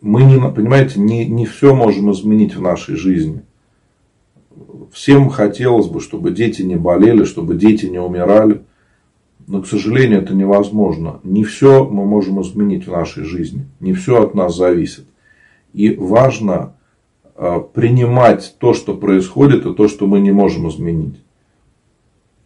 Мы 0.00 0.22
не, 0.22 0.38
понимаете, 0.48 1.00
не, 1.00 1.26
не 1.26 1.44
все 1.44 1.74
можем 1.74 2.12
изменить 2.12 2.54
в 2.54 2.62
нашей 2.62 2.94
жизни– 2.94 3.42
Всем 4.92 5.28
хотелось 5.28 5.88
бы, 5.88 6.00
чтобы 6.00 6.30
дети 6.30 6.62
не 6.62 6.76
болели, 6.76 7.24
чтобы 7.24 7.56
дети 7.56 7.86
не 7.86 7.98
умирали. 7.98 8.62
Но, 9.46 9.62
к 9.62 9.66
сожалению, 9.66 10.22
это 10.22 10.34
невозможно. 10.34 11.20
Не 11.22 11.44
все 11.44 11.84
мы 11.84 12.06
можем 12.06 12.40
изменить 12.40 12.86
в 12.86 12.92
нашей 12.92 13.24
жизни. 13.24 13.66
Не 13.80 13.92
все 13.92 14.22
от 14.22 14.34
нас 14.34 14.56
зависит. 14.56 15.04
И 15.72 15.94
важно 15.94 16.76
а, 17.36 17.60
принимать 17.60 18.56
то, 18.58 18.72
что 18.74 18.94
происходит, 18.94 19.66
и 19.66 19.74
то, 19.74 19.88
что 19.88 20.06
мы 20.06 20.20
не 20.20 20.32
можем 20.32 20.68
изменить. 20.68 21.20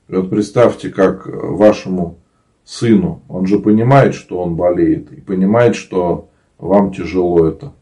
Вот 0.08 0.30
представьте, 0.30 0.88
как 0.88 1.26
вашему 1.26 2.18
сыну, 2.64 3.22
он 3.28 3.46
же 3.46 3.58
понимает, 3.58 4.14
что 4.14 4.38
он 4.42 4.56
болеет, 4.56 5.12
и 5.12 5.20
понимает, 5.20 5.76
что 5.76 6.28
вам 6.58 6.92
тяжело 6.92 7.46
это. 7.46 7.72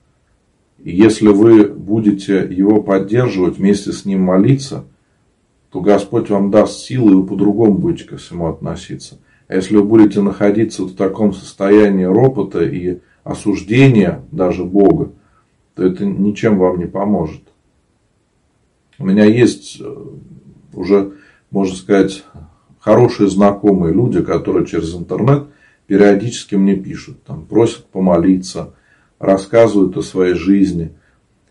И 0.82 0.90
если 0.94 1.28
вы 1.28 1.64
будете 1.64 2.46
его 2.48 2.82
поддерживать, 2.82 3.58
вместе 3.58 3.92
с 3.92 4.04
ним 4.04 4.22
молиться, 4.22 4.84
то 5.76 5.82
Господь 5.82 6.30
вам 6.30 6.50
даст 6.50 6.78
силы, 6.78 7.12
и 7.12 7.14
вы 7.16 7.26
по-другому 7.26 7.74
будете 7.74 8.04
ко 8.04 8.16
всему 8.16 8.46
относиться. 8.46 9.18
А 9.46 9.56
если 9.56 9.76
вы 9.76 9.84
будете 9.84 10.22
находиться 10.22 10.84
в 10.84 10.94
таком 10.94 11.34
состоянии 11.34 12.04
ропота 12.04 12.64
и 12.64 13.00
осуждения 13.24 14.22
даже 14.32 14.64
Бога, 14.64 15.12
то 15.74 15.84
это 15.84 16.06
ничем 16.06 16.56
вам 16.56 16.78
не 16.78 16.86
поможет. 16.86 17.42
У 18.98 19.04
меня 19.04 19.26
есть 19.26 19.78
э, 19.78 19.96
уже, 20.72 21.12
можно 21.50 21.76
сказать, 21.76 22.24
хорошие 22.78 23.28
знакомые 23.28 23.92
люди, 23.92 24.22
которые 24.22 24.64
через 24.64 24.94
интернет 24.94 25.48
периодически 25.86 26.54
мне 26.54 26.74
пишут, 26.74 27.22
там, 27.24 27.44
просят 27.44 27.84
помолиться, 27.84 28.72
рассказывают 29.18 29.94
о 29.98 30.02
своей 30.02 30.36
жизни. 30.36 30.94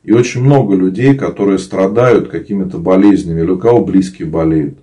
И 0.06 0.12
очень 0.12 0.44
много 0.44 0.76
людей, 0.76 1.16
которые 1.16 1.58
страдают 1.58 2.30
какими-то 2.30 2.78
болезнями, 2.78 3.42
или 3.42 3.50
у 3.50 3.58
кого 3.58 3.84
близкие 3.84 4.28
болеют. 4.28 4.78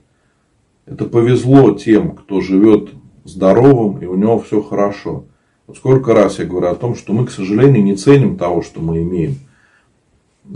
Это 0.84 1.04
повезло 1.04 1.72
тем, 1.72 2.10
кто 2.10 2.40
живет 2.40 2.90
здоровым, 3.24 3.98
и 3.98 4.06
у 4.06 4.16
него 4.16 4.40
все 4.40 4.60
хорошо. 4.60 5.26
Вот 5.68 5.76
сколько 5.76 6.12
раз 6.12 6.40
я 6.40 6.44
говорю 6.44 6.66
о 6.66 6.74
том, 6.74 6.96
что 6.96 7.12
мы, 7.12 7.26
к 7.26 7.30
сожалению, 7.30 7.84
не 7.84 7.94
ценим 7.94 8.36
того, 8.36 8.62
что 8.62 8.80
мы 8.80 9.02
имеем. 9.02 9.36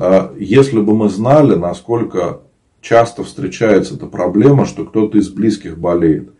А 0.00 0.34
если 0.36 0.80
бы 0.80 0.96
мы 0.96 1.10
знали, 1.10 1.54
насколько 1.54 2.40
часто 2.80 3.22
встречается 3.22 3.94
эта 3.94 4.06
проблема, 4.06 4.66
что 4.66 4.84
кто-то 4.84 5.16
из 5.16 5.28
близких 5.28 5.78
болеет. 5.78 6.30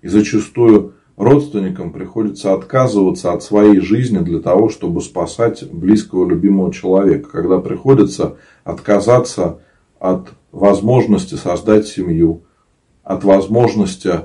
И 0.00 0.08
зачастую 0.08 0.94
родственникам 1.16 1.92
приходится 1.92 2.54
отказываться 2.54 3.32
от 3.32 3.42
своей 3.42 3.80
жизни 3.80 4.18
для 4.18 4.40
того, 4.40 4.68
чтобы 4.68 5.00
спасать 5.00 5.68
близкого 5.70 6.28
любимого 6.28 6.72
человека. 6.72 7.28
Когда 7.30 7.58
приходится 7.58 8.36
отказаться 8.64 9.60
от 9.98 10.30
возможности 10.52 11.34
создать 11.34 11.86
семью, 11.86 12.42
от 13.02 13.24
возможности 13.24 14.22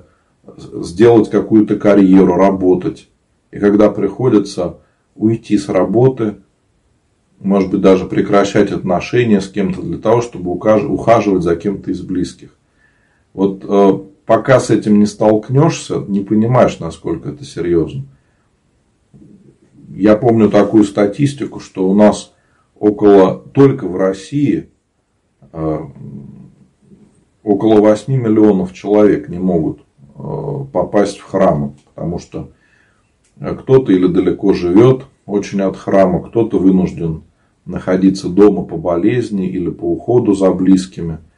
сделать 0.58 1.30
какую-то 1.30 1.76
карьеру, 1.76 2.36
работать. 2.36 3.08
И 3.52 3.60
когда 3.60 3.90
приходится 3.90 4.78
уйти 5.16 5.58
с 5.58 5.70
работы, 5.70 6.38
может 7.40 7.72
быть, 7.72 7.82
даже 7.82 8.06
прекращать 8.06 8.72
отношения 8.72 9.42
с 9.42 9.48
кем-то 9.48 9.82
для 9.82 9.98
того, 9.98 10.22
чтобы 10.22 10.52
ухаживать 10.52 11.44
за 11.44 11.56
кем-то 11.56 11.92
из 11.92 12.02
близких. 12.02 12.50
Вот 13.34 13.64
э, 13.64 14.00
пока 14.30 14.60
с 14.60 14.70
этим 14.70 15.00
не 15.00 15.08
столкнешься, 15.08 16.06
не 16.08 16.20
понимаешь, 16.20 16.78
насколько 16.78 17.30
это 17.30 17.44
серьезно. 17.44 18.04
Я 19.90 20.16
помню 20.18 20.52
такую 20.52 20.84
статистику, 20.84 21.60
что 21.60 21.90
у 21.90 21.96
нас 21.96 22.36
около, 22.76 23.40
только 23.40 23.88
в 23.88 23.98
России, 23.98 24.70
э, 25.52 25.80
около 27.44 27.82
8 27.82 28.14
миллионов 28.14 28.72
человек 28.72 29.30
не 29.30 29.40
могут 29.40 29.80
э, 29.80 30.22
попасть 30.72 31.18
в 31.18 31.24
храмы, 31.24 31.74
потому 31.96 32.20
что 32.20 32.52
кто-то 33.40 33.92
или 33.92 34.06
далеко 34.06 34.54
живет 34.54 35.08
очень 35.26 35.62
от 35.62 35.76
храма, 35.76 36.22
кто-то 36.22 36.60
вынужден 36.60 37.24
находиться 37.66 38.30
дома 38.30 38.64
по 38.64 38.78
болезни 38.78 39.50
или 39.50 39.72
по 39.72 39.86
уходу 39.86 40.36
за 40.36 40.52
близкими– 40.52 41.18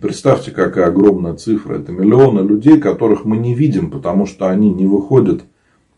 Представьте, 0.00 0.50
какая 0.50 0.86
огромная 0.86 1.34
цифра. 1.34 1.78
Это 1.78 1.92
миллионы 1.92 2.46
людей, 2.46 2.78
которых 2.78 3.24
мы 3.24 3.36
не 3.36 3.54
видим, 3.54 3.90
потому 3.90 4.26
что 4.26 4.48
они 4.48 4.70
не 4.70 4.86
выходят 4.86 5.44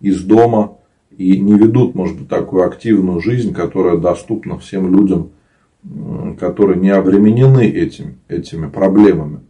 из 0.01 0.23
дома 0.23 0.79
и 1.17 1.41
не 1.41 1.55
ведут, 1.55 1.95
может 1.95 2.19
быть, 2.19 2.29
такую 2.29 2.65
активную 2.65 3.21
жизнь, 3.21 3.53
которая 3.53 3.97
доступна 3.97 4.59
всем 4.59 4.93
людям, 4.93 5.31
которые 6.39 6.79
не 6.79 6.91
обременены 6.91 7.69
этим, 7.69 8.19
этими 8.29 8.69
проблемами. 8.69 9.41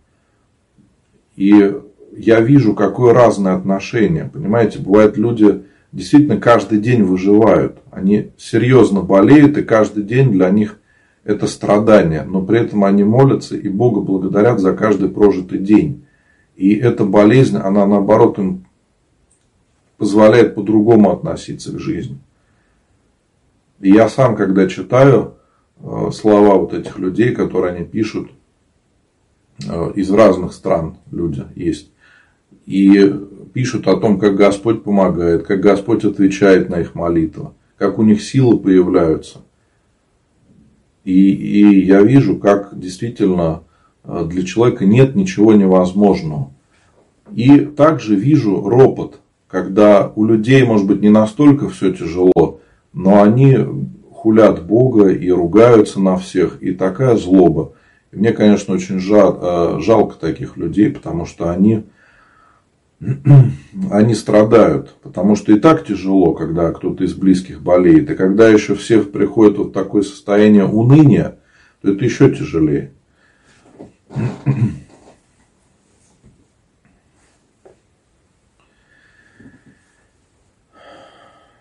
И 1.37 1.75
я 2.17 2.41
вижу, 2.41 2.75
какое 2.75 3.15
разное 3.15 3.55
отношение. 3.55 4.31
Понимаете, 4.33 4.79
бывают 4.79 5.17
люди, 5.17 5.63
действительно 5.93 6.39
каждый 6.39 6.79
день 6.79 7.03
выживают. 7.03 7.79
Они 7.91 8.31
серьезно 8.37 9.03
болеют, 9.03 9.57
и 9.59 9.63
каждый 9.63 10.03
день 10.03 10.33
для 10.33 10.51
них 10.51 10.79
это 11.29 11.47
страдание, 11.47 12.23
но 12.23 12.41
при 12.41 12.61
этом 12.61 12.85
они 12.85 13.05
молятся 13.05 13.55
и 13.55 13.69
Бога 13.69 14.01
благодарят 14.01 14.61
за 14.61 14.75
каждый 14.75 15.11
прожитый 15.11 15.59
день. 15.59 16.07
И 16.57 16.75
эта 16.75 17.05
болезнь, 17.05 17.59
она 17.59 17.87
наоборот 17.87 18.39
им 18.39 18.65
позволяет 19.99 20.55
по-другому 20.55 21.11
относиться 21.11 21.71
к 21.73 21.79
жизни. 21.79 22.19
И 23.81 23.91
я 23.91 24.09
сам, 24.09 24.37
когда 24.37 24.67
читаю 24.69 25.35
э, 25.81 26.11
слова 26.15 26.55
вот 26.55 26.73
этих 26.73 26.99
людей, 26.99 27.35
которые 27.35 27.75
они 27.75 27.85
пишут, 27.85 28.31
э, 29.69 29.93
из 29.97 30.11
разных 30.11 30.55
стран 30.55 30.97
люди 31.11 31.45
есть, 31.55 31.91
и 32.65 33.15
пишут 33.53 33.87
о 33.87 33.99
том, 33.99 34.19
как 34.19 34.35
Господь 34.35 34.83
помогает, 34.83 35.47
как 35.47 35.61
Господь 35.61 36.07
отвечает 36.07 36.71
на 36.71 36.81
их 36.81 36.95
молитвы, 36.95 37.51
как 37.77 37.99
у 37.99 38.03
них 38.03 38.23
силы 38.23 38.59
появляются. 38.59 39.43
И, 41.09 41.31
и 41.33 41.87
я 41.87 42.03
вижу, 42.03 42.37
как 42.37 42.79
действительно 42.79 43.63
э, 44.05 44.27
для 44.29 44.45
человека 44.45 44.85
нет 44.85 45.17
ничего 45.17 45.55
невозможного. 45.55 46.51
И 47.35 47.61
также 47.61 48.15
вижу 48.15 48.69
ропот, 48.69 49.19
когда 49.47 50.13
у 50.15 50.27
людей, 50.27 50.63
может 50.65 50.87
быть, 50.87 51.01
не 51.01 51.09
настолько 51.09 51.71
все 51.71 51.95
тяжело, 51.95 52.61
но 52.93 53.23
они 53.23 53.57
хулят 54.13 54.67
Бога 54.67 55.09
и 55.09 55.31
ругаются 55.31 55.99
на 55.99 56.19
всех, 56.19 56.63
и 56.63 56.73
такая 56.73 57.17
злоба. 57.17 57.73
И 58.13 58.17
мне, 58.17 58.33
конечно, 58.33 58.75
очень 58.75 58.99
э, 58.99 59.81
жалко 59.81 60.15
таких 60.21 60.59
людей, 60.59 60.91
потому 60.91 61.25
что 61.25 61.51
они 61.51 61.85
они 63.01 64.15
страдают, 64.15 64.97
потому 65.03 65.37
что 65.37 65.53
и 65.53 65.61
так 65.61 65.87
тяжело, 65.87 66.35
когда 66.35 66.73
кто-то 66.73 67.05
из 67.05 67.15
близких 67.15 67.63
болеет, 67.63 68.11
и 68.11 68.17
когда 68.17 68.49
еще 68.49 68.75
все 68.75 69.03
приходят 69.03 69.59
в 69.59 69.71
такое 69.71 70.03
состояние 70.03 70.65
уныния, 70.65 71.39
то 71.81 71.93
это 71.93 72.05
еще 72.05 72.35
тяжелее. 72.35 72.93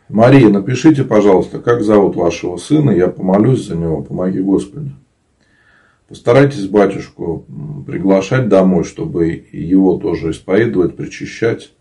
Мария, 0.09 0.49
напишите, 0.49 1.03
пожалуйста, 1.03 1.59
как 1.59 1.83
зовут 1.83 2.15
вашего 2.15 2.57
сына, 2.57 2.91
я 2.91 3.09
помолюсь 3.09 3.67
за 3.67 3.75
него, 3.75 4.01
помоги 4.01 4.39
Господи. 4.39 4.91
Постарайтесь 6.07 6.69
батюшку 6.69 7.45
приглашать 7.85 8.47
домой, 8.47 8.85
чтобы 8.85 9.45
его 9.51 9.97
тоже 9.97 10.31
исповедовать, 10.31 10.95
причащать. 10.95 11.73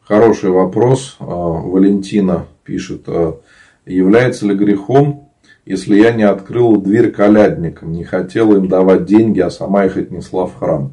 Хороший 0.00 0.50
вопрос. 0.50 1.16
А, 1.20 1.24
Валентина 1.26 2.46
пишет, 2.64 3.04
а, 3.06 3.40
является 3.86 4.46
ли 4.46 4.54
грехом 4.54 5.31
если 5.64 5.96
я 5.96 6.12
не 6.12 6.24
открыла 6.24 6.80
дверь 6.80 7.12
колядникам, 7.12 7.92
не 7.92 8.04
хотела 8.04 8.56
им 8.56 8.68
давать 8.68 9.04
деньги, 9.04 9.40
а 9.40 9.50
сама 9.50 9.84
их 9.84 9.96
отнесла 9.96 10.46
в 10.46 10.56
храм. 10.56 10.92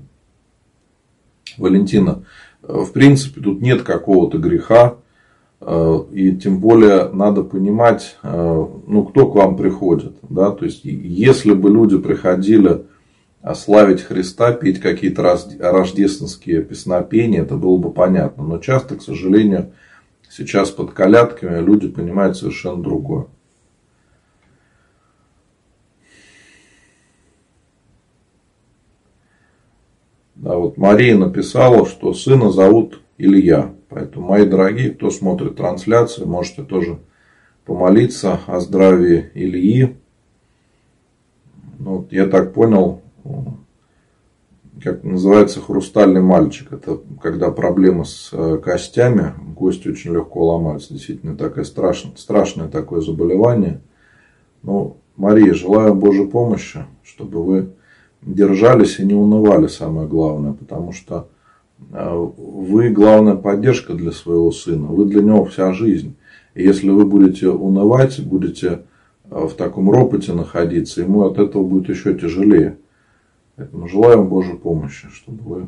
Валентина, 1.57 2.23
э, 2.63 2.73
в 2.73 2.91
принципе, 2.91 3.41
тут 3.41 3.61
нет 3.61 3.81
какого-то 3.81 4.37
греха, 4.37 4.97
э, 5.61 5.99
и 6.11 6.35
тем 6.37 6.59
более 6.59 7.09
надо 7.09 7.43
понимать, 7.43 8.17
э, 8.21 8.65
ну, 8.87 9.03
кто 9.05 9.29
к 9.29 9.35
вам 9.35 9.57
приходит. 9.57 10.15
Да? 10.29 10.51
То 10.51 10.65
есть, 10.65 10.81
если 10.83 11.53
бы 11.53 11.69
люди 11.69 11.97
приходили 11.97 12.85
славить 13.55 14.01
Христа, 14.01 14.51
петь 14.51 14.81
какие-то 14.81 15.37
рождественские 15.59 16.61
песнопения, 16.61 17.41
это 17.41 17.55
было 17.55 17.77
бы 17.77 17.91
понятно. 17.91 18.43
Но 18.43 18.57
часто, 18.59 18.97
к 18.97 19.01
сожалению, 19.01 19.71
сейчас 20.29 20.69
под 20.71 20.91
колядками 20.91 21.63
люди 21.63 21.87
понимают 21.87 22.35
совершенно 22.35 22.83
другое. 22.83 23.27
Да, 30.49 30.57
вот 30.57 30.77
Мария 30.77 31.15
написала, 31.15 31.85
что 31.85 32.11
сына 32.11 32.49
зовут 32.49 33.01
Илья. 33.19 33.71
Поэтому, 33.87 34.29
мои 34.29 34.47
дорогие, 34.47 34.89
кто 34.89 35.11
смотрит 35.11 35.57
трансляцию, 35.57 36.27
можете 36.27 36.63
тоже 36.63 36.97
помолиться 37.65 38.39
о 38.47 38.59
здравии 38.59 39.29
Ильи. 39.35 39.95
Ну, 41.77 41.97
вот 41.97 42.11
я 42.11 42.25
так 42.25 42.55
понял, 42.55 43.03
как 44.83 45.03
называется 45.03 45.61
хрустальный 45.61 46.21
мальчик. 46.21 46.73
Это 46.73 46.99
когда 47.21 47.51
проблемы 47.51 48.03
с 48.05 48.31
э, 48.33 48.57
костями, 48.57 49.35
кости 49.55 49.89
очень 49.89 50.13
легко 50.15 50.47
ломаются. 50.47 50.95
Действительно, 50.95 51.37
такое 51.37 51.63
страшное, 51.63 52.15
страшное 52.15 52.69
такое 52.69 53.01
заболевание. 53.01 53.81
Ну, 54.63 54.97
Мария, 55.15 55.53
желаю 55.53 55.93
Божьей 55.93 56.25
помощи, 56.25 56.87
чтобы 57.03 57.43
вы 57.43 57.69
держались 58.21 58.99
и 58.99 59.05
не 59.05 59.13
унывали, 59.13 59.67
самое 59.67 60.07
главное, 60.07 60.53
потому 60.53 60.91
что 60.91 61.29
э, 61.91 62.27
вы 62.37 62.89
главная 62.89 63.35
поддержка 63.35 63.93
для 63.93 64.11
своего 64.11 64.51
сына, 64.51 64.87
вы 64.87 65.05
для 65.05 65.21
него 65.21 65.45
вся 65.45 65.73
жизнь. 65.73 66.15
И 66.53 66.63
если 66.63 66.89
вы 66.89 67.05
будете 67.05 67.49
унывать, 67.49 68.19
будете 68.25 68.81
в 69.29 69.51
таком 69.51 69.91
ропоте 69.91 70.33
находиться, 70.33 71.01
ему 71.01 71.23
от 71.23 71.37
этого 71.37 71.63
будет 71.63 71.89
еще 71.89 72.17
тяжелее. 72.17 72.77
Поэтому 73.55 73.87
желаю 73.87 74.19
вам 74.19 74.29
Божьей 74.29 74.57
помощи, 74.57 75.07
чтобы 75.09 75.43
вы 75.43 75.67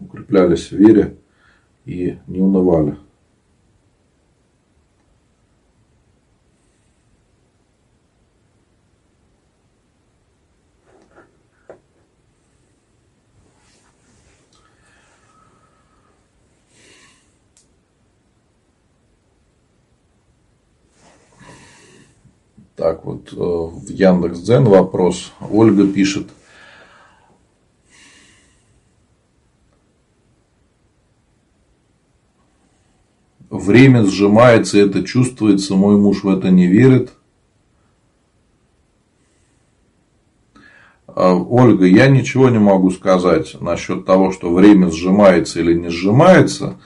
укреплялись 0.00 0.70
в 0.70 0.72
вере 0.72 1.16
и 1.86 2.18
не 2.26 2.40
унывали. 2.40 2.96
Так 22.88 23.04
вот, 23.04 23.34
э, 23.34 23.36
в 23.36 23.90
Яндекс.Дзен 23.90 24.64
вопрос. 24.64 25.32
Ольга 25.50 25.86
пишет. 25.86 26.28
Время 33.50 34.06
сжимается, 34.06 34.78
это 34.78 35.04
чувствуется, 35.04 35.74
мой 35.74 35.98
муж 35.98 36.22
в 36.22 36.30
это 36.30 36.48
не 36.48 36.66
верит. 36.66 37.12
А, 41.08 41.34
Ольга, 41.34 41.84
я 41.84 42.08
ничего 42.08 42.48
не 42.48 42.58
могу 42.58 42.90
сказать 42.90 43.54
насчет 43.60 44.06
того, 44.06 44.32
что 44.32 44.50
время 44.50 44.90
сжимается 44.90 45.60
или 45.60 45.74
не 45.74 45.90
сжимается 45.90 46.78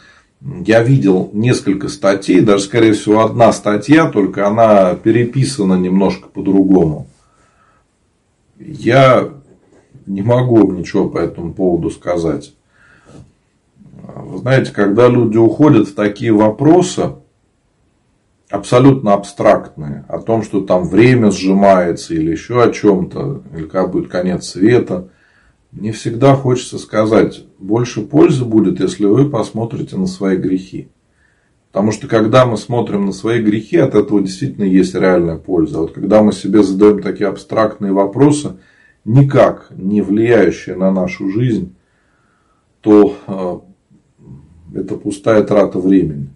я 0.45 0.83
видел 0.83 1.31
несколько 1.33 1.89
статей, 1.89 2.41
даже, 2.41 2.65
скорее 2.65 2.95
всего, 2.95 3.25
одна 3.25 3.53
статья, 3.53 4.11
только 4.11 4.47
она 4.47 4.95
переписана 4.97 5.75
немножко 5.75 6.29
по-другому. 6.29 7.07
Я 8.59 9.31
не 10.07 10.23
могу 10.23 10.73
ничего 10.73 11.09
по 11.09 11.19
этому 11.19 11.53
поводу 11.55 11.91
сказать. 11.91 12.55
Вы 14.17 14.39
знаете, 14.39 14.73
когда 14.73 15.09
люди 15.09 15.37
уходят 15.37 15.89
в 15.89 15.95
такие 15.95 16.33
вопросы, 16.33 17.13
абсолютно 18.51 19.15
абстрактные, 19.15 20.05
о 20.09 20.19
том, 20.19 20.43
что 20.43 20.61
там 20.61 20.89
время 20.89 21.31
сжимается 21.31 22.15
или 22.15 22.33
еще 22.33 22.63
о 22.63 22.73
чем-то, 22.73 23.43
или 23.55 23.67
как 23.67 23.93
будет 23.93 24.11
конец 24.11 24.49
света– 24.49 25.09
мне 25.73 25.91
всегда 25.93 26.37
хочется 26.37 26.79
сказать, 26.79 27.45
больше 27.59 28.03
пользы 28.03 28.45
будет, 28.45 28.79
если 28.79 29.07
вы 29.07 29.29
посмотрите 29.29 29.97
на 29.97 30.07
свои 30.07 30.37
грехи. 30.37 30.89
Потому 31.73 31.93
что 31.93 32.07
когда 32.07 32.45
мы 32.45 32.59
смотрим 32.59 33.07
на 33.07 33.13
свои 33.13 33.43
грехи, 33.43 33.79
от 33.79 33.95
этого 33.95 34.21
действительно 34.21 34.65
есть 34.65 34.95
реальная 34.95 35.39
польза. 35.39 35.79
Вот 35.81 35.93
когда 35.93 36.23
мы 36.23 36.33
себе 36.35 36.63
задаем 36.63 37.01
такие 37.03 37.29
абстрактные 37.29 37.93
вопросы, 37.93 38.59
никак 39.07 39.69
не 39.71 40.03
влияющие 40.03 40.77
на 40.77 40.91
нашу 40.91 41.31
жизнь, 41.31 41.75
то 42.83 43.17
э, 43.27 44.79
это 44.79 44.97
пустая 44.97 45.43
трата 45.43 45.79
времени. 45.79 46.29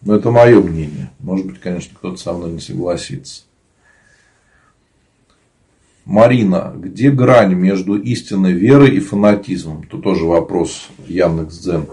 Но 0.00 0.14
это 0.14 0.30
мое 0.30 0.62
мнение. 0.62 1.10
Может 1.18 1.46
быть, 1.46 1.60
конечно, 1.60 1.94
кто-то 1.94 2.16
со 2.16 2.32
мной 2.32 2.52
не 2.52 2.60
согласится. 2.60 3.42
Марина, 6.04 6.72
где 6.76 7.10
грань 7.10 7.54
между 7.54 7.96
истинной 7.96 8.52
верой 8.52 8.96
и 8.96 9.00
фанатизмом? 9.00 9.84
Тут 9.84 10.02
тоже 10.02 10.24
вопрос 10.24 10.88
Яндекс.Дзен. 11.06 11.86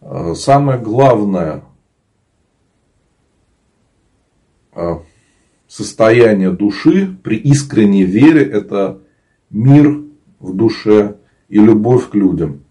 Э, 0.00 0.34
самое 0.34 0.78
главное 0.78 1.62
э, 4.74 4.94
состояние 5.68 6.50
души 6.50 7.16
при 7.22 7.36
искренней 7.36 8.04
вере– 8.04 8.42
это 8.52 9.00
мир 9.50 10.02
в 10.40 10.54
душе 10.54 11.16
и 11.48 11.58
любовь 11.58 12.10
к 12.10 12.14
людям. 12.14 12.64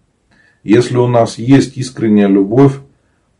Если 0.63 0.97
у 0.97 1.08
нас 1.08 1.38
есть 1.38 1.78
искренняя 1.78 2.28
любовь, 2.28 2.73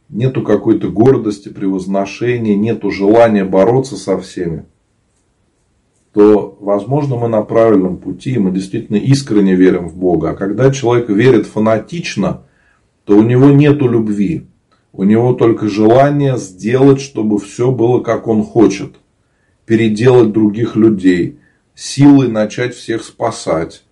нету 0.10 0.44
какой-то 0.44 0.90
гордости, 0.90 1.50
превозношения, 1.50 2.56
нету 2.56 2.92
желания 2.92 3.44
бороться 3.44 3.96
со 3.98 4.20
всеми– 4.20 4.66
то, 6.16 6.58
возможно, 6.62 7.18
мы 7.18 7.28
на 7.28 7.42
правильном 7.42 7.98
пути, 7.98 8.40
мы 8.40 8.52
действительно 8.52 8.96
искренне 8.96 9.54
верим 9.54 9.90
в 9.90 9.98
Бога. 9.98 10.30
А 10.30 10.34
когда 10.34 10.72
человек 10.72 11.10
верит 11.10 11.46
фанатично, 11.46 12.44
то 13.04 13.18
у 13.18 13.22
него 13.22 13.48
нет 13.48 13.82
любви. 13.82 14.48
У 14.94 15.04
него 15.04 15.34
только 15.34 15.68
желание 15.68 16.38
сделать, 16.38 17.02
чтобы 17.02 17.38
все 17.38 17.70
было, 17.70 18.00
как 18.00 18.30
он 18.30 18.44
хочет. 18.44 18.96
Переделать 19.66 20.32
других 20.32 20.78
людей. 20.78 21.38
Силой 21.76 22.30
начать 22.30 22.76
всех 22.76 23.04
спасать. 23.04 23.84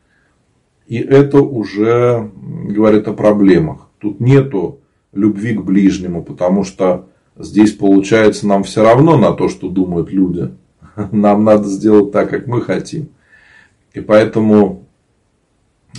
И 0.87 0.99
это 0.99 1.41
уже 1.41 2.31
говорит 2.69 3.09
о 3.09 3.13
проблемах. 3.13 3.89
Тут 3.99 4.21
нету 4.21 4.79
любви 5.11 5.55
к 5.55 5.61
ближнему, 5.61 6.23
потому 6.23 6.63
что 6.63 7.09
здесь 7.37 7.73
получается 7.73 8.47
нам 8.47 8.63
все 8.63 8.81
равно 8.81 9.17
на 9.17 9.33
то, 9.33 9.49
что 9.49 9.67
думают 9.67 10.09
люди. 10.09 10.51
Нам 11.11 11.43
надо 11.43 11.67
сделать 11.67 12.11
так, 12.11 12.29
как 12.29 12.47
мы 12.47 12.61
хотим. 12.61 13.09
И 13.93 14.01
поэтому 14.01 14.85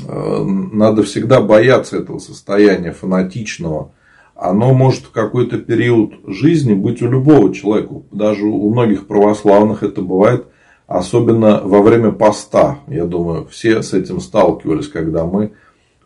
э, 0.07 0.45
надо 0.45 1.03
всегда 1.03 1.41
бояться 1.41 1.99
этого 1.99 2.19
состояния 2.19 2.93
фанатичного. 2.93 3.93
Оно 4.35 4.75
может 4.75 5.05
в 5.05 5.11
какой-то 5.13 5.59
период 5.59 6.15
жизни 6.27 6.75
быть 6.75 7.03
у 7.03 7.09
любого 7.09 7.55
человека. 7.55 8.03
Даже 8.11 8.45
у 8.45 8.69
многих 8.71 9.07
православных 9.07 9.83
это 9.83 10.03
бывает. 10.03 10.47
Особенно 10.87 11.63
во 11.65 11.81
время 11.81 12.13
поста. 12.13 12.81
Я 12.89 13.07
думаю, 13.07 13.47
все 13.47 13.83
с 13.83 13.95
этим 13.95 14.21
сталкивались, 14.21 14.89
когда 14.89 15.25
мы 15.25 15.53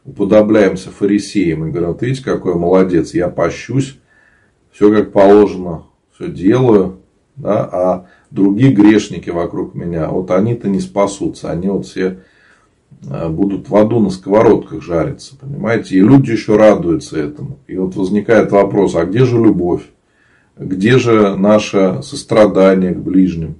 уподобляемся 0.04 0.90
фарисеям 0.90 1.66
и 1.66 1.70
говорим, 1.70 1.88
вот 1.88 2.02
видите, 2.02 2.24
какой 2.24 2.54
молодец, 2.54 3.12
я 3.12 3.28
пощусь, 3.28 3.98
все 4.70 4.94
как 4.94 5.12
положено, 5.12 5.84
все 6.14 6.28
делаю, 6.28 7.00
да, 7.36 7.64
а 7.64 8.06
другие 8.30 8.72
грешники 8.72 9.30
вокруг 9.30 9.74
меня, 9.74 10.08
вот 10.08 10.30
они-то 10.30 10.68
не 10.68 10.80
спасутся, 10.80 11.50
они 11.50 11.68
вот 11.68 11.86
все 11.86 12.20
э, 13.08 13.28
будут 13.28 13.68
в 13.68 13.76
аду 13.76 14.00
на 14.00 14.10
сковородках 14.10 14.82
жариться, 14.82 15.36
понимаете? 15.36 15.96
И 15.96 16.00
люди 16.00 16.32
еще 16.32 16.56
радуются 16.56 17.18
этому. 17.18 17.58
И 17.66 17.76
вот 17.76 17.96
возникает 17.96 18.52
вопрос, 18.52 18.94
а 18.94 19.04
где 19.04 19.24
же 19.24 19.36
любовь? 19.36 19.82
Где 20.56 20.98
же 20.98 21.36
наше 21.36 22.00
сострадание 22.02 22.92
к 22.92 22.98
ближним? 22.98 23.56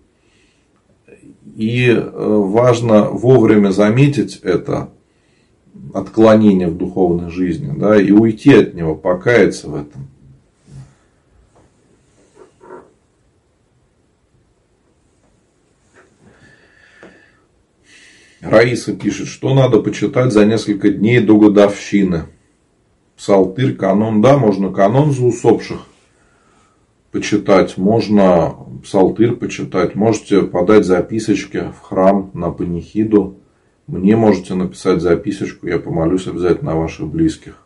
И 1.56 1.88
э, 1.88 2.00
важно 2.00 3.04
вовремя 3.04 3.70
заметить 3.70 4.40
это 4.42 4.90
отклонение 5.94 6.68
в 6.68 6.76
духовной 6.76 7.30
жизни, 7.30 7.72
да, 7.76 8.00
и 8.00 8.10
уйти 8.10 8.52
от 8.54 8.74
него, 8.74 8.94
покаяться 8.94 9.68
в 9.68 9.74
этом. 9.74 10.08
Раиса 18.40 18.94
пишет, 18.94 19.28
что 19.28 19.54
надо 19.54 19.80
почитать 19.80 20.32
за 20.32 20.44
несколько 20.44 20.90
дней 20.90 21.20
до 21.20 21.38
годовщины. 21.38 22.24
Псалтырь, 23.16 23.74
канон, 23.74 24.20
да, 24.20 24.38
можно 24.38 24.72
канон 24.72 25.12
за 25.12 25.24
усопших 25.24 25.88
почитать, 27.10 27.76
можно 27.78 28.54
псалтырь 28.84 29.32
почитать, 29.32 29.94
можете 29.94 30.42
подать 30.42 30.84
записочки 30.84 31.72
в 31.76 31.80
храм 31.80 32.30
на 32.34 32.50
панихиду. 32.50 33.38
Мне 33.86 34.16
можете 34.16 34.54
написать 34.54 35.00
записочку, 35.00 35.66
я 35.66 35.78
помолюсь 35.78 36.26
обязательно 36.26 36.72
о 36.72 36.76
ваших 36.76 37.08
близких. 37.08 37.64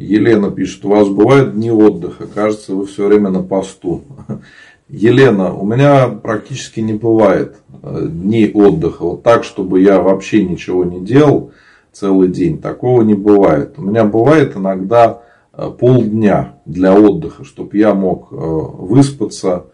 Елена 0.00 0.50
пишет, 0.50 0.84
у 0.86 0.88
вас 0.88 1.08
бывают 1.08 1.54
дни 1.54 1.70
отдыха, 1.70 2.26
кажется, 2.26 2.74
вы 2.74 2.86
все 2.86 3.06
время 3.06 3.28
на 3.28 3.42
посту. 3.42 4.02
Елена, 4.88 5.54
у 5.54 5.66
меня 5.66 6.08
практически 6.08 6.80
не 6.80 6.94
бывает 6.94 7.56
э, 7.82 8.06
дней 8.08 8.50
отдыха. 8.50 9.04
Вот 9.04 9.22
так, 9.22 9.44
чтобы 9.44 9.80
я 9.80 10.00
вообще 10.00 10.42
ничего 10.42 10.84
не 10.84 11.00
делал 11.00 11.52
целый 11.92 12.28
день, 12.28 12.58
такого 12.58 13.02
не 13.02 13.12
бывает. 13.12 13.74
У 13.76 13.82
меня 13.82 14.04
бывает 14.04 14.56
иногда 14.56 15.20
э, 15.52 15.70
полдня 15.78 16.54
для 16.64 16.98
отдыха, 16.98 17.44
чтобы 17.44 17.76
я 17.76 17.92
мог 17.92 18.32
э, 18.32 18.36
выспаться, 18.36 19.66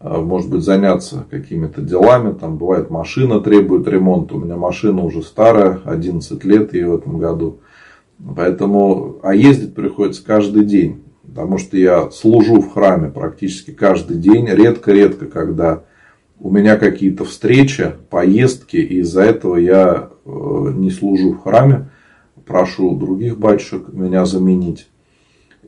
может 0.00 0.50
быть, 0.50 0.64
заняться 0.64 1.24
какими-то 1.30 1.80
делами. 1.80 2.34
Там 2.34 2.58
бывает 2.58 2.90
машина 2.90 3.40
требует 3.40 3.86
ремонта. 3.86 4.34
У 4.34 4.40
меня 4.40 4.56
машина 4.56 5.02
уже 5.02 5.22
старая, 5.22 5.80
11 5.84 6.44
лет 6.44 6.74
ей 6.74 6.84
в 6.84 6.94
этом 6.96 7.18
году. 7.18 7.60
Поэтому, 8.36 9.18
а 9.22 9.34
ездить 9.34 9.74
приходится 9.74 10.24
каждый 10.24 10.64
день, 10.64 11.02
потому 11.26 11.58
что 11.58 11.76
я 11.76 12.10
служу 12.10 12.60
в 12.60 12.72
храме 12.72 13.10
практически 13.10 13.72
каждый 13.72 14.16
день, 14.16 14.48
редко-редко, 14.48 15.26
когда 15.26 15.82
у 16.38 16.50
меня 16.50 16.76
какие-то 16.76 17.24
встречи, 17.24 17.92
поездки, 18.10 18.76
и 18.76 19.00
из-за 19.00 19.22
этого 19.22 19.56
я 19.56 20.10
э, 20.24 20.30
не 20.74 20.90
служу 20.90 21.32
в 21.32 21.42
храме, 21.42 21.90
прошу 22.46 22.96
других 22.96 23.38
батюшек 23.38 23.92
меня 23.92 24.24
заменить. 24.24 24.88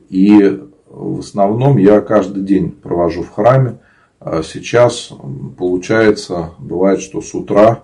И 0.09 0.61
в 0.87 1.19
основном 1.19 1.77
я 1.77 2.01
каждый 2.01 2.43
день 2.43 2.71
провожу 2.71 3.23
в 3.23 3.31
храме. 3.31 3.79
А 4.19 4.43
сейчас 4.43 5.11
получается, 5.57 6.51
бывает, 6.57 7.01
что 7.01 7.21
с 7.21 7.33
утра 7.33 7.83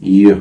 и 0.00 0.36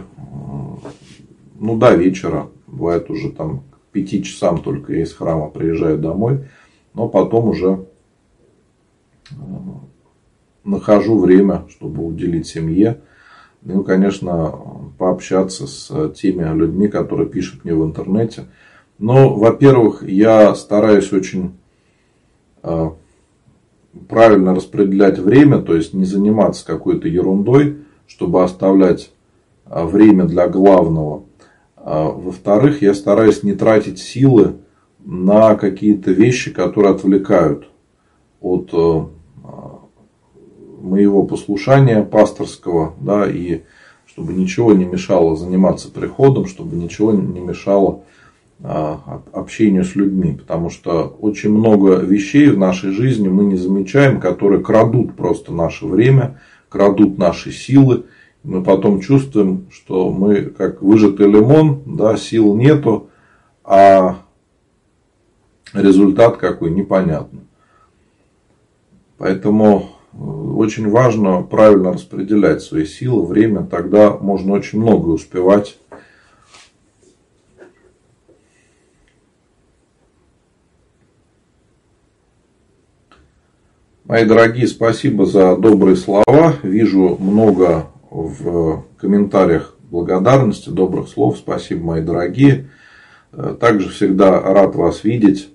ну 1.59 1.77
до 1.77 1.93
вечера, 1.95 2.47
бывает 2.75 3.09
уже 3.09 3.31
там 3.31 3.63
к 3.71 3.91
пяти 3.91 4.23
часам 4.23 4.61
только 4.61 4.93
я 4.93 5.03
из 5.03 5.13
храма 5.13 5.49
приезжаю 5.49 5.97
домой, 5.97 6.45
но 6.93 7.07
потом 7.07 7.49
уже 7.49 7.85
э, 9.31 9.35
нахожу 10.63 11.19
время, 11.19 11.65
чтобы 11.69 12.05
уделить 12.05 12.47
семье. 12.47 13.01
Ну, 13.61 13.83
конечно, 13.83 14.53
пообщаться 14.97 15.65
с 15.65 16.09
теми 16.11 16.43
людьми, 16.55 16.87
которые 16.87 17.27
пишут 17.27 17.65
мне 17.65 17.73
в 17.73 17.83
интернете. 17.83 18.45
Но, 18.99 19.33
во-первых, 19.33 20.03
я 20.07 20.53
стараюсь 20.55 21.11
очень 21.11 21.53
э, 22.63 22.89
правильно 24.07 24.53
распределять 24.53 25.19
время, 25.19 25.61
то 25.61 25.75
есть 25.75 25.93
не 25.93 26.05
заниматься 26.05 26.65
какой-то 26.65 27.07
ерундой, 27.07 27.77
чтобы 28.07 28.43
оставлять 28.43 29.11
э, 29.65 29.83
время 29.85 30.25
для 30.25 30.47
главного. 30.47 31.23
А, 31.87 32.09
во-вторых, 32.09 32.81
я 32.81 32.95
стараюсь 32.95 33.43
не 33.43 33.53
тратить 33.53 33.99
силы 33.99 34.55
на 35.05 35.53
какие-то 35.53 36.11
вещи, 36.11 36.51
которые 36.51 36.95
отвлекают 36.95 37.67
от 38.41 38.71
э, 38.73 39.01
моего 40.81 41.21
послушания 41.23 42.01
пасторского, 42.03 42.95
да, 42.99 43.29
и 43.29 43.61
чтобы 44.07 44.33
ничего 44.33 44.73
не 44.73 44.85
мешало 44.85 45.35
заниматься 45.35 45.91
приходом, 45.91 46.47
чтобы 46.47 46.75
ничего 46.75 47.11
не 47.11 47.39
мешало 47.39 48.01
а, 48.63 49.21
общению 49.31 49.83
с 49.83 49.95
людьми, 49.95 50.37
потому 50.39 50.71
что 50.71 51.15
очень 51.19 51.51
много 51.51 51.97
вещей 51.97 52.47
в 52.47 52.57
нашей 52.57 52.91
жизни 52.91 53.27
мы 53.27 53.43
не 53.43 53.57
замечаем, 53.57 54.19
которые 54.19 54.63
крадут 54.63 55.15
просто 55.15 55.53
наше 55.53 55.85
время, 55.85 56.39
крадут 56.69 57.19
наши 57.19 57.51
силы. 57.51 58.05
Мы 58.45 58.61
потом 58.61 59.01
чувствуем, 59.01 59.65
что 59.71 60.11
мы 60.11 60.43
как 60.43 60.83
выжатый 60.83 61.27
лимон, 61.27 61.81
да, 61.87 62.15
сил 62.15 62.55
нету, 62.55 63.09
а 63.63 64.17
результат 65.73 66.37
какой 66.37 66.69
непонятно. 66.69 67.39
Поэтому 69.17 69.89
очень 70.13 70.91
важно 70.91 71.41
правильно 71.41 71.91
распределять 71.91 72.61
свои 72.61 72.85
силы, 72.85 73.25
время, 73.25 73.65
тогда 73.65 74.11
можно 74.11 74.53
очень 74.53 74.79
много 74.79 75.09
успевать. 75.09 75.79
Мои 84.03 84.23
дорогие, 84.23 84.67
спасибо 84.67 85.25
за 85.25 85.57
добрые 85.57 85.95
слова. 85.95 86.53
Вижу 86.61 87.17
много 87.19 87.87
в 88.23 88.83
комментариях 88.97 89.75
благодарности, 89.89 90.69
добрых 90.69 91.09
слов. 91.09 91.37
Спасибо, 91.37 91.83
мои 91.83 92.01
дорогие. 92.01 92.69
Также 93.59 93.89
всегда 93.89 94.39
рад 94.41 94.75
вас 94.75 95.03
видеть 95.03 95.49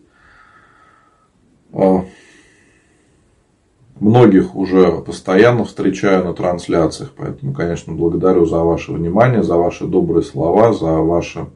многих 4.01 4.57
уже 4.57 5.03
постоянно 5.03 5.64
встречаю 5.64 6.25
на 6.25 6.33
трансляциях. 6.33 7.12
Поэтому, 7.16 7.53
конечно, 7.53 7.92
благодарю 7.92 8.46
за 8.46 8.59
ваше 8.59 8.92
внимание, 8.92 9.42
за 9.42 9.57
ваши 9.57 9.87
добрые 9.87 10.23
слова, 10.23 10.73
за 10.73 10.92
ваши 10.99 11.46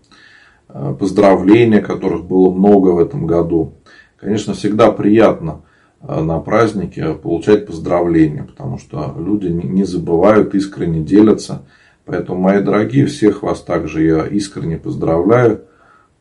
э, 0.69 0.95
поздравления, 0.99 1.81
которых 1.81 2.25
было 2.25 2.51
много 2.51 2.91
в 2.91 2.99
этом 2.99 3.27
году. 3.27 3.73
Конечно, 4.19 4.55
всегда 4.55 4.93
приятно 4.93 5.63
э, 5.63 5.74
на 6.07 6.39
празднике 6.41 7.15
получать 7.15 7.67
поздравления, 7.67 8.45
потому 8.45 8.79
что 8.79 9.15
люди 9.19 9.47
не 9.47 9.85
забывают, 9.85 10.55
искренне 10.55 11.03
делятся. 11.03 11.67
Поэтому, 12.05 12.41
мои 12.41 12.63
дорогие, 12.63 13.07
всех 13.07 13.43
вас 13.43 13.63
также 13.63 14.05
я 14.05 14.27
искренне 14.27 14.77
поздравляю. 14.77 15.63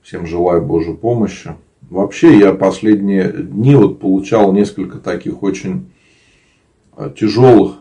Всем 0.02 0.26
желаю 0.26 0.62
Божьей 0.62 0.96
помощи. 0.96 1.56
Вообще, 1.89 2.39
я 2.39 2.54
последние 2.54 3.32
дни 3.32 3.76
вот 3.76 4.00
получал 4.00 4.54
несколько 4.54 5.00
таких 5.00 5.43
очень 5.43 5.88
Э, 6.96 7.12
тяжелых 7.15 7.78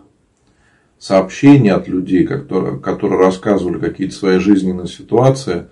сообщений 0.98 1.70
от 1.70 1.86
людей, 1.86 2.24
которые, 2.24 2.78
которые 2.78 3.20
рассказывали 3.20 3.78
какие-то 3.78 4.14
свои 4.14 4.38
жизненные 4.38 4.86
ситуации. 4.86 5.66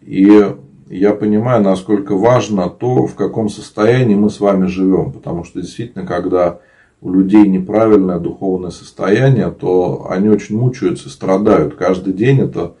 И 0.00 0.56
я 0.88 1.14
понимаю, 1.14 1.62
насколько 1.62 2.16
важно 2.16 2.68
то, 2.68 3.06
в 3.06 3.14
каком 3.14 3.48
состоянии 3.48 4.14
мы 4.14 4.30
с 4.30 4.40
вами 4.40 4.66
живем. 4.66 5.12
Потому 5.12 5.44
что 5.44 5.60
действительно, 5.60 6.06
когда 6.06 6.58
у 7.00 7.12
людей 7.12 7.46
неправильное 7.48 8.18
духовное 8.18 8.70
состояние, 8.70 9.50
то 9.50 10.06
они 10.08 10.28
очень 10.28 10.56
мучаются, 10.56 11.10
страдают. 11.10 11.74
Каждый 11.74 12.12
день 12.12 12.40
это 12.40 12.74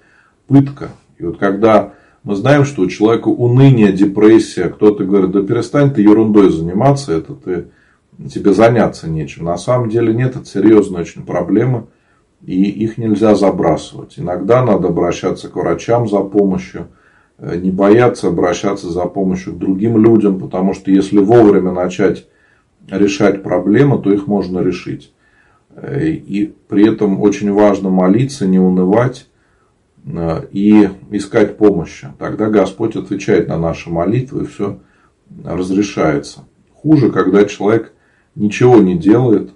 пытка. 0.46 0.90
И 1.18 1.24
вот 1.24 1.38
когда 1.38 1.94
мы 2.22 2.36
знаем, 2.36 2.64
что 2.64 2.82
у 2.82 2.86
человека 2.86 3.28
уныние, 3.28 3.92
депрессия, 3.92 4.68
кто-то 4.68 5.04
говорит, 5.04 5.32
да 5.32 5.42
перестань 5.42 5.92
ты 5.92 6.02
ерундой 6.02 6.50
заниматься, 6.50 7.12
это 7.12 7.34
ты 7.34 7.66
тебе 8.28 8.52
заняться 8.52 9.08
нечем. 9.08 9.44
На 9.44 9.56
самом 9.56 9.88
деле 9.88 10.14
нет, 10.14 10.36
это 10.36 10.44
серьезная 10.44 11.00
очень 11.00 11.24
проблема, 11.24 11.86
и 12.44 12.62
их 12.62 12.98
нельзя 12.98 13.34
забрасывать. 13.34 14.18
Иногда 14.18 14.64
надо 14.64 14.88
обращаться 14.88 15.48
к 15.48 15.56
врачам 15.56 16.08
за 16.08 16.20
помощью, 16.20 16.88
не 17.42 17.70
бояться 17.70 18.28
обращаться 18.28 18.90
за 18.90 19.04
помощью 19.06 19.54
к 19.54 19.58
другим 19.58 20.02
людям, 20.02 20.38
потому 20.38 20.74
что 20.74 20.90
если 20.90 21.18
вовремя 21.18 21.72
начать 21.72 22.26
решать 22.88 23.42
проблемы, 23.42 24.00
то 24.00 24.12
их 24.12 24.26
можно 24.26 24.60
решить. 24.60 25.12
Э, 25.74 26.08
и 26.08 26.54
при 26.68 26.88
этом 26.88 27.20
очень 27.20 27.52
важно 27.52 27.90
молиться, 27.90 28.46
не 28.46 28.58
унывать 28.58 29.28
э, 30.04 30.46
и 30.52 30.88
искать 31.10 31.56
помощи. 31.56 32.08
Тогда 32.18 32.48
Господь 32.48 32.96
отвечает 32.96 33.48
на 33.48 33.58
наши 33.58 33.90
молитвы, 33.90 34.44
и 34.44 34.46
все 34.46 34.78
разрешается. 35.44 36.40
Хуже, 36.74 37.10
когда 37.10 37.44
человек 37.44 37.92
ничего 38.34 38.78
не 38.78 38.98
делает, 38.98 39.50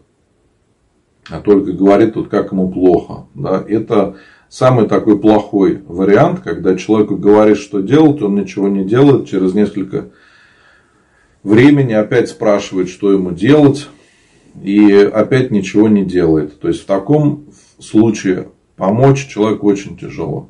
а 1.28 1.40
только 1.40 1.72
говорит, 1.72 2.16
вот 2.16 2.28
как 2.28 2.52
ему 2.52 2.70
плохо. 2.70 3.26
Да? 3.34 3.64
Это 3.66 4.16
самый 4.48 4.88
такой 4.88 5.18
плохой 5.18 5.82
вариант, 5.86 6.40
когда 6.40 6.76
человеку 6.76 7.16
говоришь, 7.16 7.60
что 7.60 7.80
делать, 7.80 8.22
он 8.22 8.34
ничего 8.34 8.68
не 8.68 8.84
делает, 8.84 9.28
через 9.28 9.54
несколько 9.54 10.10
времени 11.42 11.92
опять 11.92 12.28
спрашивает, 12.28 12.88
что 12.88 13.12
ему 13.12 13.32
делать, 13.32 13.88
и 14.62 14.92
опять 14.92 15.50
ничего 15.50 15.88
не 15.88 16.04
делает. 16.04 16.58
То 16.60 16.68
есть 16.68 16.82
в 16.82 16.86
таком 16.86 17.46
случае 17.78 18.48
помочь 18.76 19.26
человеку 19.26 19.66
очень 19.66 19.96
тяжело, 19.96 20.48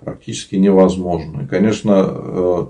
практически 0.00 0.56
невозможно. 0.56 1.42
И, 1.42 1.46
конечно, 1.46 2.06
э, 2.08 2.66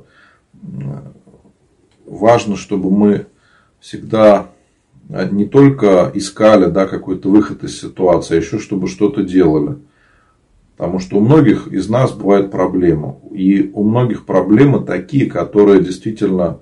важно, 2.06 2.56
чтобы 2.56 2.90
мы 2.90 3.26
всегда 3.80 4.48
не 5.08 5.44
только 5.44 6.10
искали 6.14 6.70
да, 6.70 6.86
какой-то 6.86 7.28
выход 7.28 7.62
из 7.62 7.78
ситуации, 7.78 8.36
а 8.36 8.38
еще 8.38 8.58
чтобы 8.58 8.88
что-то 8.88 9.22
делали. 9.22 9.76
Потому 10.76 10.98
что 10.98 11.18
у 11.18 11.20
многих 11.20 11.68
из 11.68 11.88
нас 11.88 12.12
бывают 12.12 12.50
проблемы. 12.50 13.16
И 13.30 13.70
у 13.72 13.84
многих 13.84 14.26
проблемы 14.26 14.80
такие, 14.84 15.26
которые 15.26 15.82
действительно 15.82 16.60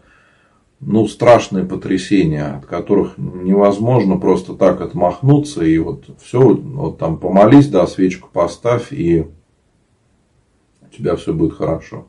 ну, 0.81 1.07
страшные 1.07 1.65
потрясения, 1.65 2.57
от 2.59 2.67
которых 2.67 3.17
невозможно 3.17 4.19
просто 4.19 4.55
так 4.55 4.81
отмахнуться. 4.81 5.65
И 5.65 5.79
вот 5.79 6.05
все, 6.23 6.41
вот 6.41 6.99
там 6.99 7.19
помолись, 7.19 7.69
да, 7.69 7.87
свечку 7.87 8.29
поставь, 8.31 8.93
и 8.93 9.27
у 10.83 10.95
тебя 10.95 11.17
все 11.17 11.33
будет 11.33 11.55
хорошо. 11.55 12.07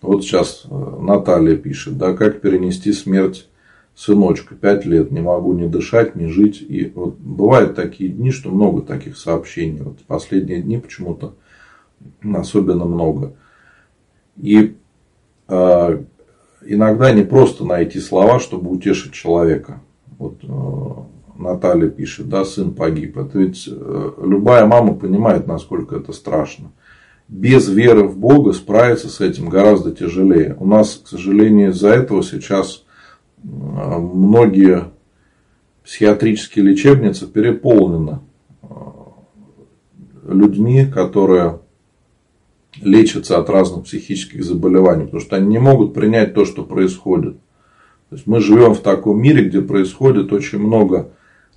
Вот 0.00 0.22
сейчас 0.22 0.64
э, 0.64 0.96
Наталья 1.00 1.56
пишет, 1.56 1.98
да, 1.98 2.14
как 2.14 2.40
перенести 2.40 2.92
смерть 2.92 3.48
сыночка, 3.94 4.54
пять 4.54 4.84
лет, 4.84 5.10
не 5.10 5.20
могу 5.20 5.52
ни 5.52 5.66
дышать, 5.66 6.16
ни 6.16 6.26
жить. 6.26 6.64
И 6.66 6.90
вот 6.94 7.16
бывают 7.18 7.74
такие 7.74 8.10
дни, 8.10 8.30
что 8.30 8.50
много 8.50 8.82
таких 8.82 9.16
сообщений. 9.16 9.82
Вот 9.82 9.98
последние 10.06 10.62
дни 10.62 10.78
почему-то 10.78 11.34
особенно 12.34 12.84
много. 12.84 13.34
И 14.36 14.76
э, 15.48 16.02
иногда 16.66 17.12
не 17.12 17.22
просто 17.22 17.64
найти 17.64 18.00
слова, 18.00 18.40
чтобы 18.40 18.70
утешить 18.70 19.12
человека. 19.12 19.80
Вот 20.18 20.38
э, 20.42 21.38
Наталья 21.38 21.88
пишет, 21.88 22.28
да, 22.28 22.44
сын 22.44 22.74
погиб. 22.74 23.16
Это 23.16 23.38
ведь 23.38 23.68
э, 23.70 24.10
любая 24.22 24.66
мама 24.66 24.94
понимает, 24.94 25.46
насколько 25.46 25.96
это 25.96 26.12
страшно. 26.12 26.72
Без 27.28 27.68
веры 27.68 28.04
в 28.04 28.18
Бога 28.18 28.52
справиться 28.52 29.08
с 29.08 29.20
этим 29.20 29.48
гораздо 29.48 29.92
тяжелее. 29.92 30.56
У 30.58 30.66
нас, 30.66 31.00
к 31.04 31.08
сожалению, 31.08 31.70
из-за 31.70 31.88
этого 31.88 32.22
сейчас 32.22 32.83
многие 33.44 34.84
психиатрические 35.84 36.64
лечебницы 36.64 37.26
переполнены 37.26 38.20
э, 38.62 38.66
людьми, 40.28 40.86
которые 40.86 41.60
лечатся 42.80 43.38
от 43.38 43.50
разных 43.50 43.84
психических 43.84 44.42
заболеваний, 44.42 45.04
потому 45.04 45.20
что 45.20 45.36
они 45.36 45.48
не 45.48 45.58
могут 45.58 45.94
принять 45.94 46.34
то, 46.34 46.44
что 46.44 46.64
происходит. 46.64 47.36
То 48.08 48.16
есть 48.16 48.26
мы 48.26 48.40
живем 48.40 48.74
в 48.74 48.80
таком 48.80 49.20
мире, 49.20 49.44
где 49.44 49.60
происходит 49.60 50.32
очень 50.32 50.58
много 50.58 51.10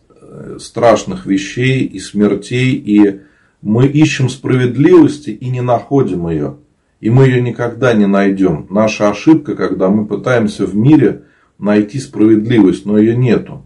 э, 0.09 0.57
страшных 0.59 1.25
вещей 1.25 1.85
и 1.85 1.99
смертей, 1.99 2.73
и 2.73 3.21
мы 3.61 3.87
ищем 3.87 4.29
справедливости 4.29 5.29
и 5.29 5.49
не 5.49 5.61
находим 5.61 6.27
ее. 6.27 6.57
И 6.99 7.09
мы 7.09 7.25
ее 7.25 7.41
никогда 7.41 7.93
не 7.93 8.07
найдем. 8.07 8.67
Наша 8.69 9.09
ошибка, 9.09 9.55
когда 9.55 9.89
мы 9.89 10.05
пытаемся 10.05 10.65
в 10.65 10.75
мире 10.75 11.23
найти 11.59 11.99
справедливость, 11.99 12.85
но 12.85 12.97
ее 12.97 13.15
нету. 13.15 13.63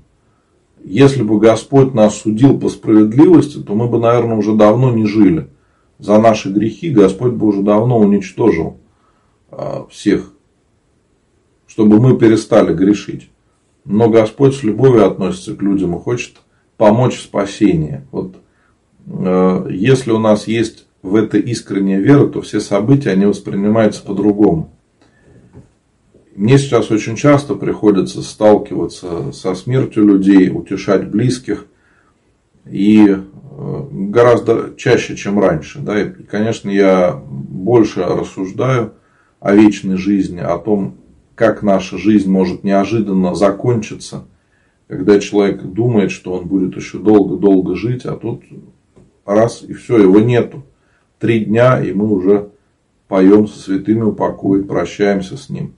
Если 0.83 1.21
бы 1.21 1.39
Господь 1.39 1.93
нас 1.93 2.17
судил 2.17 2.59
по 2.59 2.69
справедливости, 2.69 3.59
то 3.59 3.75
мы 3.75 3.87
бы, 3.87 3.99
наверное, 3.99 4.37
уже 4.37 4.55
давно 4.55 4.91
не 4.91 5.05
жили. 5.05 5.47
За 5.99 6.19
наши 6.19 6.49
грехи 6.49 6.89
Господь 6.89 7.33
бы 7.33 7.47
уже 7.47 7.61
давно 7.61 7.99
уничтожил 7.99 8.77
а, 9.51 9.85
всех, 9.89 10.33
чтобы 11.67 11.99
мы 11.99 12.17
перестали 12.17 12.73
грешить. 12.73 13.29
Но 13.85 14.09
Господь 14.09 14.55
с 14.55 14.63
любовью 14.63 15.05
относится 15.05 15.55
к 15.55 15.61
людям 15.61 15.95
и 15.95 15.99
хочет 15.99 16.37
помочь 16.77 17.17
в 17.17 17.21
спасении. 17.21 18.01
Вот 18.11 18.35
э, 19.07 19.67
если 19.71 20.11
у 20.11 20.19
нас 20.19 20.47
есть 20.47 20.85
в 21.01 21.15
это 21.15 21.37
искренняя 21.37 21.99
вера, 21.99 22.27
то 22.27 22.41
все 22.41 22.59
события, 22.59 23.11
они 23.11 23.25
воспринимаются 23.25 24.03
по-другому. 24.03 24.71
Мне 26.41 26.57
сейчас 26.57 26.89
очень 26.89 27.15
часто 27.15 27.53
приходится 27.53 28.23
сталкиваться 28.23 29.31
со 29.31 29.53
смертью 29.53 30.07
людей, 30.07 30.49
утешать 30.49 31.07
близких. 31.07 31.67
И 32.65 33.09
э, 33.09 33.87
гораздо 33.91 34.73
чаще, 34.75 35.15
чем 35.15 35.39
раньше. 35.39 35.77
Да? 35.77 36.01
И, 36.01 36.09
конечно, 36.09 36.71
я 36.71 37.13
больше 37.13 38.01
рассуждаю 38.01 38.93
о 39.39 39.53
вечной 39.53 39.97
жизни, 39.97 40.39
о 40.39 40.57
том, 40.57 40.97
как 41.35 41.61
наша 41.61 41.99
жизнь 41.99 42.31
может 42.31 42.63
неожиданно 42.63 43.35
закончиться, 43.35 44.25
когда 44.87 45.19
человек 45.19 45.61
думает, 45.61 46.09
что 46.09 46.33
он 46.33 46.47
будет 46.47 46.75
еще 46.75 46.97
долго-долго 46.97 47.75
жить, 47.75 48.03
а 48.05 48.15
тут 48.15 48.41
раз 49.25 49.61
и 49.61 49.73
все, 49.73 49.99
его 49.99 50.19
нету. 50.19 50.63
Три 51.19 51.45
дня, 51.45 51.79
и 51.79 51.93
мы 51.93 52.09
уже 52.09 52.49
поем 53.07 53.47
со 53.47 53.59
святыми 53.59 54.01
упокоить, 54.01 54.67
прощаемся 54.67 55.37
с 55.37 55.47
ним. 55.47 55.75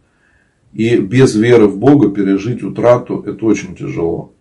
И 0.73 0.97
без 0.97 1.35
веры 1.35 1.67
в 1.67 1.77
Бога 1.77 2.09
пережить 2.09 2.63
утрату– 2.63 3.23
это 3.27 3.45
очень 3.45 3.75
тяжело. 3.75 4.33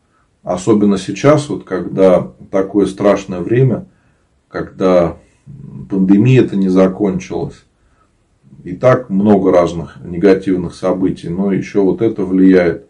Особенно 0.43 0.97
сейчас, 0.97 1.49
вот, 1.49 1.65
когда 1.65 2.33
такое 2.51 2.87
страшное 2.87 3.41
время, 3.41 3.87
когда 4.49 5.19
пандемия 5.91 6.43
это 6.43 6.57
не 6.57 6.69
закончилась. 6.69 7.65
И 8.65 8.73
так 8.75 9.11
много 9.11 9.53
разных 9.53 9.99
негативных 10.03 10.75
событий, 10.75 11.29
но 11.29 11.53
еще 11.53 11.81
вот 11.81 12.01
это 12.01 12.25
влияет. 12.25 12.87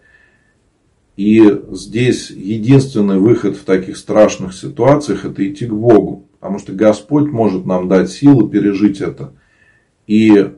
И 1.17 1.43
здесь 1.73 2.31
единственный 2.31 3.19
выход 3.19 3.57
в 3.57 3.65
таких 3.65 3.97
страшных 3.97 4.55
ситуациях– 4.55 5.25
это 5.27 5.47
идти 5.47 5.67
к 5.67 5.73
Богу. 5.73 6.27
Потому 6.39 6.59
что 6.59 6.73
Господь 6.73 7.31
может 7.31 7.67
нам 7.67 7.89
дать 7.89 8.11
силу 8.11 8.49
пережить 8.49 9.01
это. 9.01 9.35
И 10.07 10.53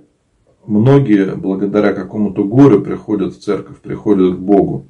многие 0.66 1.35
благодаря 1.35 1.92
какому-то 1.92 2.44
горю 2.44 2.81
приходят 2.81 3.35
в 3.35 3.40
церковь, 3.40 3.79
приходят 3.79 4.37
к 4.37 4.38
Богу. 4.38 4.87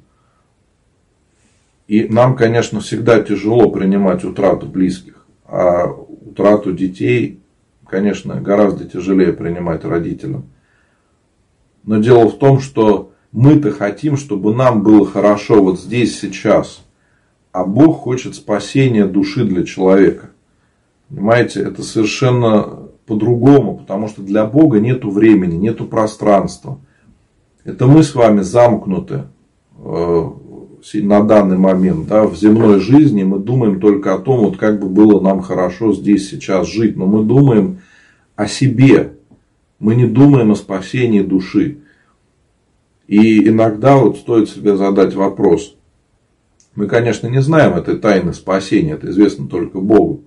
И 1.87 2.07
нам, 2.07 2.35
конечно, 2.35 2.79
всегда 2.79 3.21
тяжело 3.21 3.69
принимать 3.69 4.23
утрату 4.23 4.65
близких, 4.65 5.25
а 5.45 5.87
утрату 5.87 6.73
детей, 6.73 7.39
конечно, 7.85 8.41
гораздо 8.41 8.85
тяжелее 8.85 9.33
принимать 9.33 9.85
родителям. 9.85 10.45
Но 11.83 11.99
дело 11.99 12.29
в 12.29 12.37
том, 12.39 12.59
что 12.59 13.11
мы-то 13.31 13.71
хотим, 13.71 14.17
чтобы 14.17 14.55
нам 14.55 14.81
было 14.81 15.05
хорошо 15.05 15.61
вот 15.61 15.79
здесь, 15.79 16.19
сейчас. 16.19 16.83
А 17.51 17.63
Бог 17.65 17.99
хочет 17.99 18.35
спасения 18.35 19.05
души 19.05 19.45
для 19.45 19.63
человека. 19.63 20.31
Понимаете, 21.09 21.61
это 21.61 21.83
совершенно 21.83 22.84
по-другому, 23.05 23.77
потому 23.77 24.07
что 24.07 24.21
для 24.21 24.45
Бога 24.45 24.79
нету 24.79 25.09
времени, 25.09 25.55
нету 25.55 25.85
пространства. 25.85 26.79
Это 27.63 27.87
мы 27.87 28.03
с 28.03 28.15
вами 28.15 28.41
замкнуты 28.41 29.23
э, 29.77 30.29
на 30.93 31.23
данный 31.23 31.57
момент 31.57 32.07
да, 32.07 32.25
в 32.25 32.35
земной 32.35 32.79
жизни. 32.79 33.23
Мы 33.23 33.39
думаем 33.39 33.79
только 33.79 34.13
о 34.13 34.19
том, 34.19 34.41
вот 34.41 34.57
как 34.57 34.79
бы 34.79 34.87
было 34.87 35.19
нам 35.19 35.41
хорошо 35.41 35.93
здесь 35.93 36.29
сейчас 36.29 36.67
жить. 36.67 36.95
Но 36.95 37.05
мы 37.05 37.23
думаем 37.23 37.79
о 38.35 38.47
себе. 38.47 39.13
Мы 39.79 39.95
не 39.95 40.05
думаем 40.05 40.51
о 40.51 40.55
спасении 40.55 41.21
души. 41.21 41.79
И 43.07 43.47
иногда 43.47 43.97
вот 43.97 44.17
стоит 44.17 44.49
себе 44.49 44.75
задать 44.77 45.13
вопрос. 45.13 45.75
Мы, 46.75 46.87
конечно, 46.87 47.27
не 47.27 47.41
знаем 47.41 47.73
этой 47.73 47.97
тайны 47.97 48.33
спасения, 48.33 48.93
это 48.93 49.09
известно 49.09 49.47
только 49.47 49.79
Богу. 49.79 50.23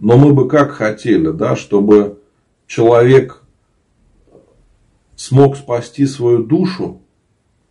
Но 0.00 0.16
мы 0.16 0.32
бы 0.32 0.48
как 0.48 0.72
хотели, 0.72 1.30
да, 1.30 1.54
чтобы 1.54 2.18
человек 2.66 3.42
смог 5.14 5.56
спасти 5.56 6.06
свою 6.06 6.42
душу, 6.42 7.02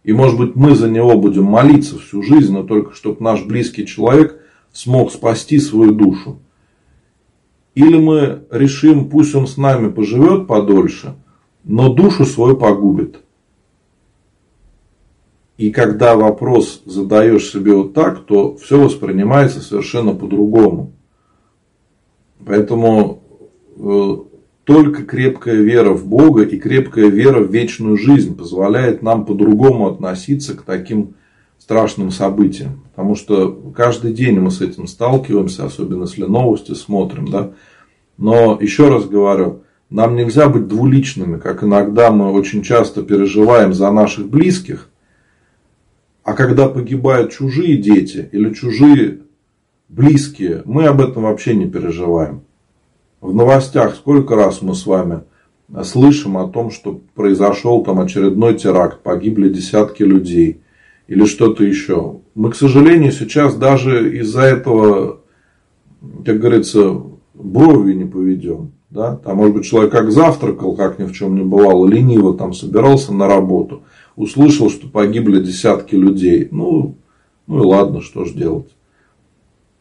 и 0.03 0.13
может 0.13 0.37
быть 0.37 0.55
мы 0.55 0.75
за 0.75 0.87
него 0.89 1.19
будем 1.19 1.45
молиться 1.45 1.97
всю 1.97 2.21
жизнь, 2.21 2.53
но 2.53 2.63
только 2.63 2.93
чтобы 2.93 3.23
наш 3.23 3.43
близкий 3.43 3.87
человек 3.87 4.39
смог 4.71 5.11
спасти 5.11 5.59
свою 5.59 5.91
душу. 5.91 6.39
Или 7.73 7.97
мы 7.97 8.43
решим, 8.51 9.09
пусть 9.09 9.33
он 9.33 9.47
с 9.47 9.57
нами 9.57 9.89
поживет 9.89 10.45
подольше, 10.45 11.15
но 11.63 11.91
душу 11.91 12.25
свою 12.25 12.55
погубит. 12.55 13.21
И 15.57 15.71
когда 15.71 16.15
вопрос 16.15 16.83
задаешь 16.85 17.49
себе 17.49 17.73
вот 17.73 17.93
так, 17.93 18.25
то 18.25 18.55
все 18.57 18.79
воспринимается 18.79 19.61
совершенно 19.61 20.13
по-другому. 20.13 20.93
Поэтому 22.45 23.21
э, 23.77 24.15
только 24.63 25.03
крепкая 25.03 25.55
вера 25.55 25.93
в 25.93 26.05
Бога 26.05 26.43
и 26.43 26.59
крепкая 26.59 27.07
вера 27.07 27.41
в 27.41 27.51
вечную 27.51 27.97
жизнь 27.97 28.35
позволяет 28.37 29.01
нам 29.01 29.25
по-другому 29.25 29.87
относиться 29.87 30.55
к 30.55 30.61
таким 30.61 31.15
страшным 31.57 32.11
событиям. 32.11 32.81
Потому 32.91 33.15
что 33.15 33.51
каждый 33.75 34.13
день 34.13 34.39
мы 34.39 34.51
с 34.51 34.61
этим 34.61 34.87
сталкиваемся, 34.87 35.65
особенно 35.65 36.03
если 36.03 36.23
новости 36.23 36.73
смотрим. 36.73 37.29
Да? 37.29 37.51
Но 38.17 38.57
еще 38.61 38.89
раз 38.89 39.05
говорю, 39.05 39.63
нам 39.89 40.15
нельзя 40.15 40.49
быть 40.49 40.67
двуличными, 40.67 41.39
как 41.39 41.63
иногда 41.63 42.11
мы 42.11 42.31
очень 42.31 42.61
часто 42.61 43.01
переживаем 43.01 43.73
за 43.73 43.91
наших 43.91 44.29
близких. 44.29 44.89
А 46.23 46.33
когда 46.33 46.69
погибают 46.69 47.31
чужие 47.31 47.77
дети 47.77 48.29
или 48.31 48.53
чужие 48.53 49.21
близкие, 49.89 50.61
мы 50.65 50.85
об 50.85 51.01
этом 51.01 51.23
вообще 51.23 51.55
не 51.55 51.67
переживаем. 51.67 52.41
В 53.19 53.33
новостях 53.33 53.95
сколько 53.95 54.35
раз 54.35 54.61
мы 54.61 54.75
с 54.75 54.85
вами 54.85 55.23
слышим 55.83 56.37
о 56.37 56.47
том, 56.47 56.71
что 56.71 57.01
произошел 57.15 57.83
там 57.83 57.99
очередной 57.99 58.55
теракт, 58.57 59.01
погибли 59.01 59.49
десятки 59.49 60.03
людей 60.03 60.61
или 61.07 61.25
что-то 61.25 61.63
еще. 61.63 62.17
Мы, 62.35 62.51
к 62.51 62.55
сожалению, 62.55 63.11
сейчас 63.11 63.55
даже 63.55 64.17
из-за 64.19 64.41
этого, 64.41 65.21
как 66.25 66.39
говорится, 66.39 67.01
бровью 67.33 67.97
не 67.97 68.05
поведем. 68.05 68.71
Да? 68.89 69.17
Там, 69.17 69.37
может 69.37 69.55
быть, 69.55 69.65
человек 69.65 69.91
как 69.91 70.11
завтракал, 70.11 70.75
как 70.75 70.97
ни 70.97 71.05
в 71.05 71.11
чем 71.11 71.35
не 71.35 71.43
бывало, 71.43 71.87
лениво 71.87 72.35
там 72.35 72.53
собирался 72.53 73.13
на 73.13 73.27
работу, 73.27 73.83
услышал, 74.15 74.69
что 74.69 74.87
погибли 74.87 75.43
десятки 75.43 75.95
людей. 75.95 76.47
Ну, 76.51 76.95
ну 77.45 77.63
и 77.63 77.65
ладно, 77.65 78.01
что 78.01 78.25
же 78.25 78.33
делать. 78.33 78.69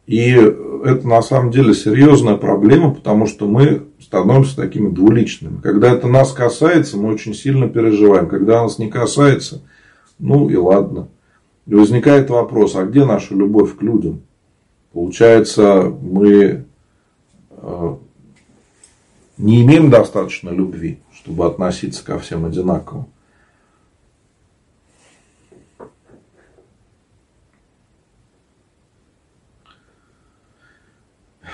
И 0.09 0.31
это 0.31 1.07
на 1.07 1.21
самом 1.21 1.51
деле 1.51 1.75
серьезная 1.75 2.39
проблема, 2.39 2.95
потому 2.95 3.27
что 3.27 3.47
мы 3.47 3.89
становимся 4.01 4.57
такими 4.57 4.89
двуличными. 4.89 5.61
Когда 5.61 5.93
это 5.93 6.09
нас 6.09 6.33
касается, 6.33 6.97
мы 6.97 7.13
очень 7.13 7.35
сильно 7.35 7.69
переживаем. 7.69 8.27
Когда 8.27 8.63
нас 8.63 8.79
не 8.79 8.89
касается, 8.89 9.61
ну 10.19 10.49
и 10.49 10.57
ладно. 10.57 11.09
И 11.67 11.75
возникает 11.75 12.31
вопрос, 12.31 12.75
а 12.75 12.85
где 12.85 13.05
наша 13.05 13.35
любовь 13.35 13.77
к 13.77 13.83
людям? 13.83 14.23
Получается, 14.95 15.95
мы 16.01 16.65
э, 17.51 17.97
не 19.37 19.63
имеем 19.63 19.91
достаточно 19.91 20.49
любви, 20.49 21.01
чтобы 21.13 21.45
относиться 21.45 22.03
ко 22.03 22.19
всем 22.19 22.47
одинаково. 22.47 23.07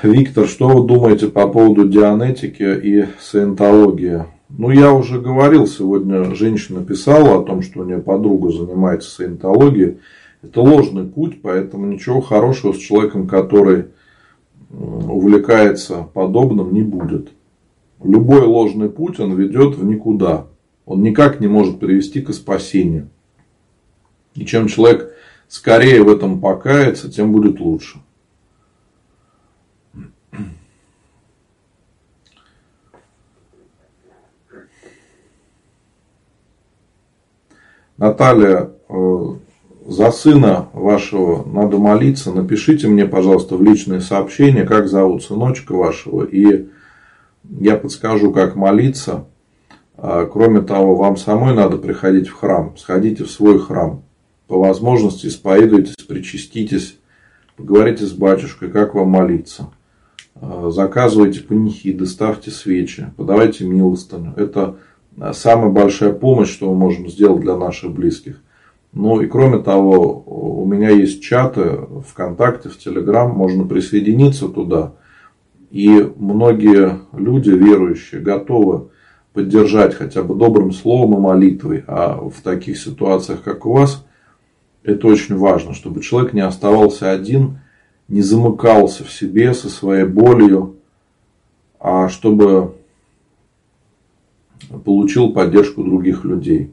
Виктор, 0.05 0.47
что 0.47 0.69
вы 0.69 0.87
думаете 0.87 1.29
по 1.29 1.49
поводу 1.49 1.89
дианетики 1.89 2.63
и 2.63 3.07
саентологии? 3.19 4.25
Ну, 4.51 4.69
я 4.69 4.93
уже 4.93 5.19
говорил, 5.19 5.67
сегодня 5.67 6.35
женщина 6.35 6.85
писала 6.85 7.39
о 7.39 7.43
том, 7.43 7.63
что 7.63 7.81
у 7.81 7.85
нее 7.85 8.01
подруга 8.01 8.53
занимается 8.53 9.11
саентологией. 9.11 9.97
Это 10.43 10.61
ложный 10.61 11.05
путь, 11.05 11.41
поэтому 11.41 11.87
ничего 11.87 12.21
хорошего 12.21 12.75
с 12.75 12.77
человеком, 12.77 13.27
который 13.27 13.87
увлекается 14.69 16.07
подобным, 16.13 16.75
не 16.75 16.83
будет. 16.83 17.31
любой 18.03 18.43
ложный 18.43 18.91
путь, 18.91 19.19
он 19.21 19.33
ведет 19.33 19.77
в 19.77 19.87
никуда. 19.87 20.49
Он 20.85 21.01
никак 21.01 21.41
не 21.41 21.47
может 21.47 21.81
привести 21.81 22.21
к 22.21 22.31
спасению. 22.35 23.09
И 24.35 24.45
чем 24.45 24.69
человек 24.69 25.15
скорее 25.49 26.03
в 26.03 26.11
этом 26.11 26.43
покается, 26.43 27.11
тем 27.11 27.33
будет 27.33 27.59
лучше. 27.59 28.01
Наталья, 37.97 38.71
э, 38.89 39.25
за 39.87 40.11
сына 40.11 40.69
вашего 40.73 41.47
надо 41.47 41.79
молиться. 41.79 42.33
Напишите 42.33 42.89
мне, 42.89 43.07
пожалуйста, 43.07 43.57
в 43.57 43.63
личные 43.63 44.01
сообщения, 44.01 44.65
как 44.65 44.89
зовут 44.89 45.23
сыночка 45.23 45.75
вашего. 45.75 46.25
И 46.25 46.69
я 47.61 47.77
подскажу, 47.77 48.33
как 48.33 48.57
молиться. 48.57 49.27
А, 49.97 50.25
кроме 50.27 50.63
того, 50.63 50.97
вам 50.97 51.17
самой 51.17 51.55
надо 51.55 51.77
приходить 51.77 52.29
в 52.29 52.35
храм. 52.35 52.75
Сходите 52.77 53.25
в 53.25 53.31
свой 53.31 53.59
храм. 53.59 54.03
По 54.49 54.59
возможности 54.59 55.27
исповедуйтесь, 55.27 55.97
причаститесь. 55.97 56.99
Поговорите 57.57 58.05
с 58.05 58.13
батюшкой, 58.13 58.71
как 58.71 58.95
вам 58.95 59.09
молиться. 59.09 59.71
А, 60.35 60.71
заказывайте 60.71 61.41
панихиды, 61.41 62.07
ставьте 62.07 62.51
свечи, 62.51 63.13
подавайте 63.17 63.65
милостыню. 63.65 64.33
Это 64.37 64.79
самая 65.33 65.71
большая 65.71 66.13
помощь, 66.13 66.51
что 66.51 66.71
мы 66.71 66.77
можем 66.77 67.09
сделать 67.09 67.41
для 67.41 67.57
наших 67.57 67.93
близких. 67.93 68.41
Ну 68.93 69.21
и 69.21 69.27
кроме 69.27 69.59
того, 69.59 70.23
у 70.27 70.65
меня 70.65 70.91
есть 70.91 71.23
чаты 71.23 71.81
ВКонтакте, 72.09 72.69
в 72.69 72.79
Телеграм, 72.79 73.31
можно 73.31 73.67
присоединиться 73.67 74.49
туда. 74.49 74.93
И 75.71 76.09
многие 76.17 77.01
люди 77.13 77.51
верующие 77.51 78.21
готовы 78.21 78.89
поддержать 79.33 79.95
хотя 79.95 80.23
бы 80.23 80.37
добрым 80.37 80.73
словом 80.73 81.15
и 81.15 81.21
молитвой. 81.21 81.83
А 81.89 82.17
в 82.17 82.41
таких 82.43 82.79
ситуациях, 82.79 83.43
как 83.43 83.67
у 83.67 83.73
вас, 83.73 84.07
это 84.85 85.09
очень 85.09 85.37
важно, 85.37 85.75
чтобы 85.75 86.01
человек 86.01 86.33
не 86.33 86.43
оставался 86.43 87.11
один, 87.11 87.59
не 88.07 88.23
замыкался 88.23 89.03
в 89.03 89.11
себе 89.11 89.55
со 89.55 89.69
своей 89.69 90.05
болью, 90.05 90.77
а 91.81 92.09
чтобы 92.09 92.75
получил 94.85 95.33
поддержку 95.33 95.83
других 95.83 96.25
людей. 96.25 96.71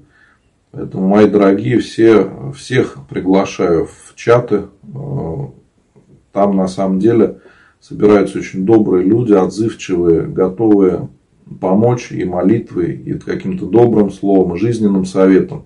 Поэтому, 0.72 1.08
мои 1.08 1.28
дорогие, 1.28 1.80
все, 1.80 2.54
всех 2.56 2.98
приглашаю 3.10 3.88
в 3.88 4.16
чаты. 4.16 4.68
Там 6.32 6.56
на 6.56 6.68
самом 6.68 7.00
деле 7.00 7.40
собираются 7.82 8.40
очень 8.40 8.66
добрые 8.66 9.04
люди, 9.06 9.34
отзывчивые, 9.34 10.28
готовые 10.28 11.10
помочь 11.60 12.12
и 12.12 12.24
молитвой, 12.24 12.96
и 12.96 13.14
каким-то 13.20 13.66
добрым 13.66 14.12
словом, 14.12 14.56
и 14.56 14.60
жизненным 14.60 15.06
советом. 15.06 15.66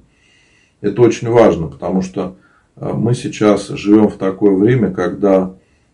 Это 0.82 1.02
очень 1.04 1.30
важно, 1.30 1.68
потому 1.68 2.02
что 2.02 2.38
мы 2.76 3.14
сейчас 3.14 3.68
живем 3.70 4.10
в 4.10 4.16
такое 4.16 4.56
время, 4.56 4.92
когда 4.92 5.54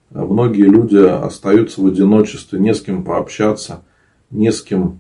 многие 0.10 0.64
люди 0.64 0.98
остаются 0.98 1.82
в 1.82 1.88
одиночестве, 1.88 2.60
не 2.60 2.74
с 2.74 2.82
кем 2.82 3.04
пообщаться, 3.04 3.84
не 4.30 4.52
с 4.52 4.62
кем 4.62 5.00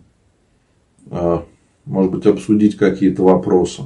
может 1.86 2.12
быть, 2.12 2.26
обсудить 2.26 2.78
какие-то 2.78 3.24
вопросы. 3.24 3.84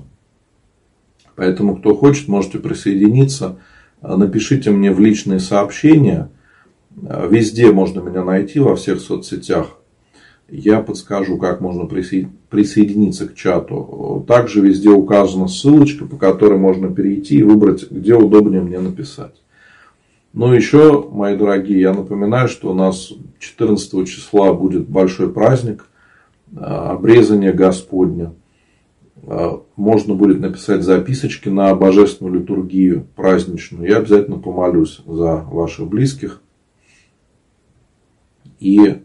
Поэтому, 1.35 1.77
кто 1.77 1.95
хочет, 1.95 2.27
можете 2.27 2.59
присоединиться. 2.59 3.57
А, 4.01 4.17
напишите 4.17 4.71
мне 4.71 4.91
в 4.91 4.99
личные 4.99 5.39
сообщения. 5.39 6.29
А, 7.07 7.27
везде 7.27 7.71
можно 7.71 8.01
меня 8.01 8.23
найти, 8.23 8.59
во 8.59 8.75
всех 8.75 8.99
соцсетях. 8.99 9.77
Я 10.47 10.81
подскажу, 10.81 11.37
как 11.37 11.59
можно 11.59 11.85
присоединиться 11.85 13.27
к 13.27 13.33
чату. 13.33 14.23
Также 14.27 14.61
везде 14.61 14.89
указана 14.89 15.47
ссылочка, 15.47 16.05
по 16.05 16.17
которой 16.17 16.59
можно 16.59 16.93
перейти 16.93 17.37
и 17.39 17.43
выбрать, 17.43 17.89
где 17.89 18.13
удобнее 18.13 18.61
мне 18.61 18.79
написать. 18.79 19.33
Ну, 20.33 20.53
еще, 20.53 21.09
мои 21.11 21.35
дорогие, 21.35 21.79
я 21.79 21.93
напоминаю, 21.93 22.47
что 22.47 22.69
у 22.69 22.73
нас 22.75 23.11
14 23.39 24.07
числа 24.07 24.53
будет 24.53 24.87
большой 24.87 25.33
праздник– 25.33 25.87
Э, 26.55 26.91
обрезание 26.91 27.51
Господня. 27.51 28.33
Э, 29.23 29.57
можно 29.75 30.15
будет 30.15 30.39
написать 30.39 30.83
записочки 30.83 31.49
на 31.49 31.75
божественную 31.75 32.39
литургию 32.39 33.07
праздничную. 33.15 33.89
Я 33.89 33.97
обязательно 33.97 34.39
помолюсь 34.39 35.01
за 35.05 35.35
ваших 35.35 35.87
близких. 35.87 36.41
И 38.59 39.01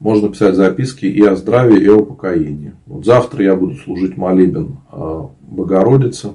можно 0.00 0.28
писать 0.28 0.54
записки 0.54 1.06
и 1.06 1.22
о 1.24 1.34
здравии, 1.34 1.80
и 1.80 1.88
о 1.88 2.04
покоении. 2.04 2.74
Вот 2.84 3.06
завтра 3.06 3.42
я 3.42 3.56
буду 3.56 3.76
служить 3.76 4.18
молебен 4.18 4.80
э, 4.92 5.22
Богородице. 5.40 6.32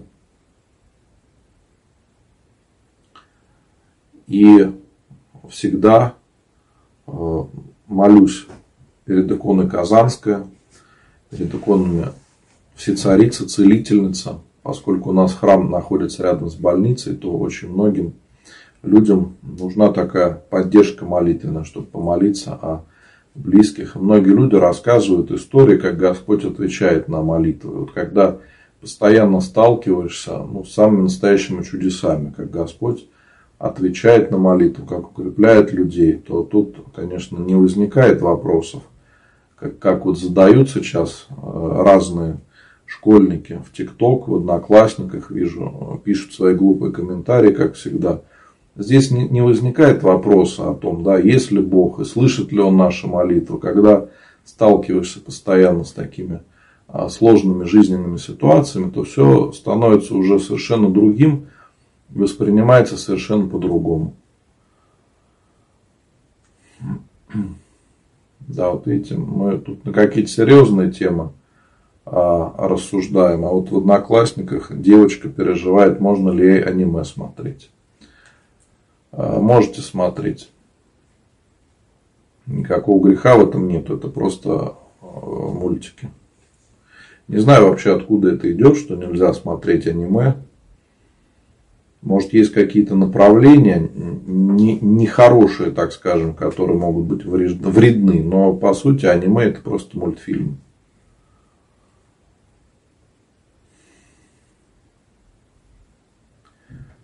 И 4.25 4.71
всегда 5.49 6.15
молюсь 7.85 8.47
перед 9.05 9.31
иконой 9.31 9.69
Казанская, 9.69 10.45
перед 11.29 11.53
иконами 11.53 12.07
Всецарица, 12.75 13.47
Целительница. 13.47 14.39
Поскольку 14.63 15.11
у 15.11 15.13
нас 15.13 15.33
храм 15.33 15.69
находится 15.69 16.23
рядом 16.23 16.49
с 16.49 16.55
больницей, 16.55 17.15
то 17.15 17.31
очень 17.37 17.69
многим 17.69 18.15
людям 18.81 19.37
нужна 19.43 19.91
такая 19.91 20.33
поддержка 20.49 21.05
молитвенная, 21.05 21.63
чтобы 21.63 21.87
помолиться 21.87 22.53
о 22.53 22.83
близких. 23.35 23.95
Многие 23.95 24.33
люди 24.33 24.55
рассказывают 24.55 25.31
истории, 25.31 25.77
как 25.77 25.97
Господь 25.97 26.45
отвечает 26.45 27.07
на 27.07 27.21
молитвы. 27.21 27.79
Вот 27.79 27.91
когда 27.91 28.37
постоянно 28.81 29.39
сталкиваешься 29.39 30.39
ну, 30.39 30.63
с 30.63 30.73
самыми 30.73 31.03
настоящими 31.03 31.63
чудесами, 31.63 32.33
как 32.35 32.49
Господь 32.49 33.07
отвечает 33.59 34.31
на 34.31 34.37
молитву, 34.37 34.85
как 34.85 35.11
укрепляет 35.11 35.71
людей, 35.71 36.13
то 36.13 36.43
тут, 36.43 36.77
конечно, 36.95 37.37
не 37.37 37.55
возникает 37.55 38.21
вопросов 38.21 38.83
как, 39.55 39.79
как 39.79 40.05
вот 40.05 40.19
задают 40.19 40.69
сейчас 40.69 41.27
э, 41.29 41.33
разные 41.35 42.37
школьники 42.85 43.61
в 43.65 43.71
ТикТок, 43.75 44.27
в 44.27 44.35
Одноклассниках 44.35 45.31
вижу, 45.31 46.01
пишут 46.03 46.33
свои 46.33 46.53
глупые 46.53 46.91
комментарии, 46.91 47.51
как 47.51 47.75
всегда. 47.75 48.21
Здесь 48.75 49.09
не 49.09 49.41
возникает 49.41 50.03
вопроса 50.03 50.69
о 50.69 50.73
том, 50.73 51.01
да, 51.01 51.17
есть 51.17 51.49
ли 51.51 51.61
Бог 51.61 51.99
и 51.99 52.05
слышит 52.05 52.51
ли 52.51 52.59
Он 52.59 52.75
наши 52.75 53.07
молитвы, 53.07 53.57
когда 53.57 54.07
сталкиваешься 54.43 55.21
постоянно 55.21 55.85
с 55.85 55.93
такими 55.93 56.41
а, 56.87 57.09
сложными 57.09 57.63
жизненными 57.63 58.17
ситуациями, 58.17 58.91
то 58.91 59.03
все 59.03 59.51
становится 59.53 60.13
уже 60.13 60.39
совершенно 60.39 60.89
другим, 60.89 61.47
воспринимается 62.09 62.97
совершенно 62.97 63.47
по-другому. 63.47 64.13
Да, 68.47 68.69
вот 68.69 68.85
видите, 68.85 69.15
мы 69.15 69.57
тут 69.57 69.85
на 69.85 69.93
какие-то 69.93 70.29
серьезные 70.29 70.91
темы 70.91 71.31
а, 72.05 72.53
рассуждаем, 72.67 73.43
а 73.45 73.49
вот 73.49 73.71
в 73.71 73.77
Одноклассниках 73.77 74.67
девочка 74.69 75.29
переживает, 75.29 75.99
можно 75.99 76.29
ли 76.29 76.45
ей 76.45 76.63
аниме 76.63 77.03
смотреть. 77.03 77.71
А, 79.11 79.39
можете 79.39 79.81
смотреть. 79.81 80.51
Никакого 82.45 83.07
греха 83.07 83.35
в 83.35 83.49
этом 83.49 83.67
нет, 83.67 83.89
это 83.89 84.07
просто 84.09 84.75
а, 85.01 85.05
мультики. 85.05 86.11
Не 87.27 87.39
знаю 87.39 87.69
вообще, 87.69 87.95
откуда 87.95 88.33
это 88.33 88.51
идет, 88.51 88.77
что 88.77 88.95
нельзя 88.95 89.33
смотреть 89.33 89.87
аниме. 89.87 90.35
Может, 92.05 92.33
есть 92.33 92.53
какие-то 92.53 92.95
направления 92.95 93.79
нехорошие, 93.79 95.69
не 95.69 95.75
так 95.75 95.91
скажем, 95.91 96.35
которые 96.35 96.77
могут 96.77 97.05
быть 97.05 97.25
вредны. 97.25 98.23
Но 98.23 98.53
по 98.53 98.73
сути 98.75 99.07
аниме 99.07 99.45
это 99.45 99.61
просто 99.61 99.97
мультфильм. 99.97 100.59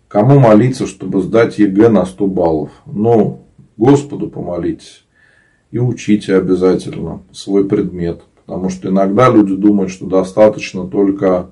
Кому 0.06 0.38
молиться, 0.38 0.86
чтобы 0.86 1.20
сдать 1.20 1.58
ЕГЭ 1.58 1.88
на 1.88 2.06
100 2.06 2.26
баллов? 2.28 2.70
Ну, 2.86 3.44
Господу 3.76 4.30
помолитесь. 4.30 5.04
И 5.72 5.78
учите 5.78 6.36
обязательно 6.36 7.22
свой 7.32 7.66
предмет. 7.66 8.22
Потому 8.46 8.68
что 8.68 8.88
иногда 8.90 9.28
люди 9.28 9.56
думают, 9.56 9.90
что 9.90 10.06
достаточно 10.06 10.86
только 10.86 11.50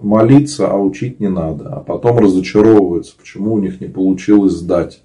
молиться, 0.00 0.68
а 0.68 0.76
учить 0.76 1.20
не 1.20 1.28
надо. 1.28 1.74
А 1.74 1.80
потом 1.80 2.18
разочаровываются, 2.18 3.16
почему 3.16 3.54
у 3.54 3.58
них 3.58 3.80
не 3.80 3.88
получилось 3.88 4.54
сдать. 4.54 5.02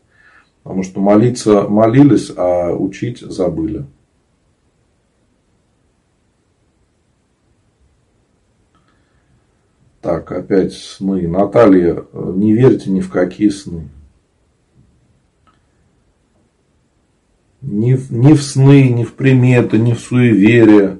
Потому 0.63 0.83
что 0.83 0.99
молиться 0.99 1.63
молились, 1.67 2.31
а 2.35 2.73
учить 2.73 3.19
забыли. 3.19 3.85
Так, 10.01 10.31
опять 10.31 10.73
сны. 10.73 11.27
Наталья, 11.27 12.05
не 12.13 12.53
верьте 12.53 12.89
ни 12.89 13.01
в 13.01 13.09
какие 13.09 13.49
сны. 13.49 13.89
Ни, 17.61 17.93
в, 17.93 18.11
ни 18.11 18.33
в 18.33 18.41
сны, 18.41 18.89
ни 18.89 19.03
в 19.03 19.13
приметы, 19.13 19.77
ни 19.77 19.93
в 19.93 19.99
суеверие. 19.99 20.98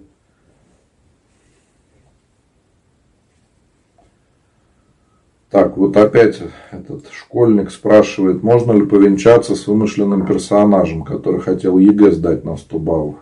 Так, 5.50 5.78
вот 5.78 5.98
опять 5.98 6.40
этот 6.72 7.10
школьник 7.12 7.72
спрашивает, 7.72 8.44
можно 8.44 8.72
ли 8.72 8.86
повенчаться 8.86 9.56
с 9.56 9.66
вымышленным 9.66 10.26
персонажем, 10.26 11.04
который 11.04 11.42
хотел 11.42 11.80
ЕГЭ 11.80 12.12
сдать 12.12 12.44
на 12.44 12.56
100 12.56 12.80
баллов. 12.80 13.16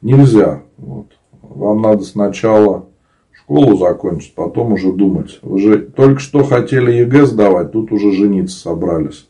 Нельзя. 0.00 0.62
Вот. 0.76 1.06
Вам 1.40 1.82
надо 1.82 2.02
сначала 2.02 2.86
школу 3.30 3.76
закончить, 3.76 4.34
потом 4.34 4.72
уже 4.72 4.92
думать. 4.92 5.38
Вы 5.42 5.60
же 5.60 5.78
только 5.78 6.18
что 6.18 6.42
хотели 6.42 6.92
ЕГЭ 6.92 7.26
сдавать, 7.26 7.70
тут 7.70 7.92
уже 7.92 8.10
жениться 8.10 8.58
собрались 8.58 9.28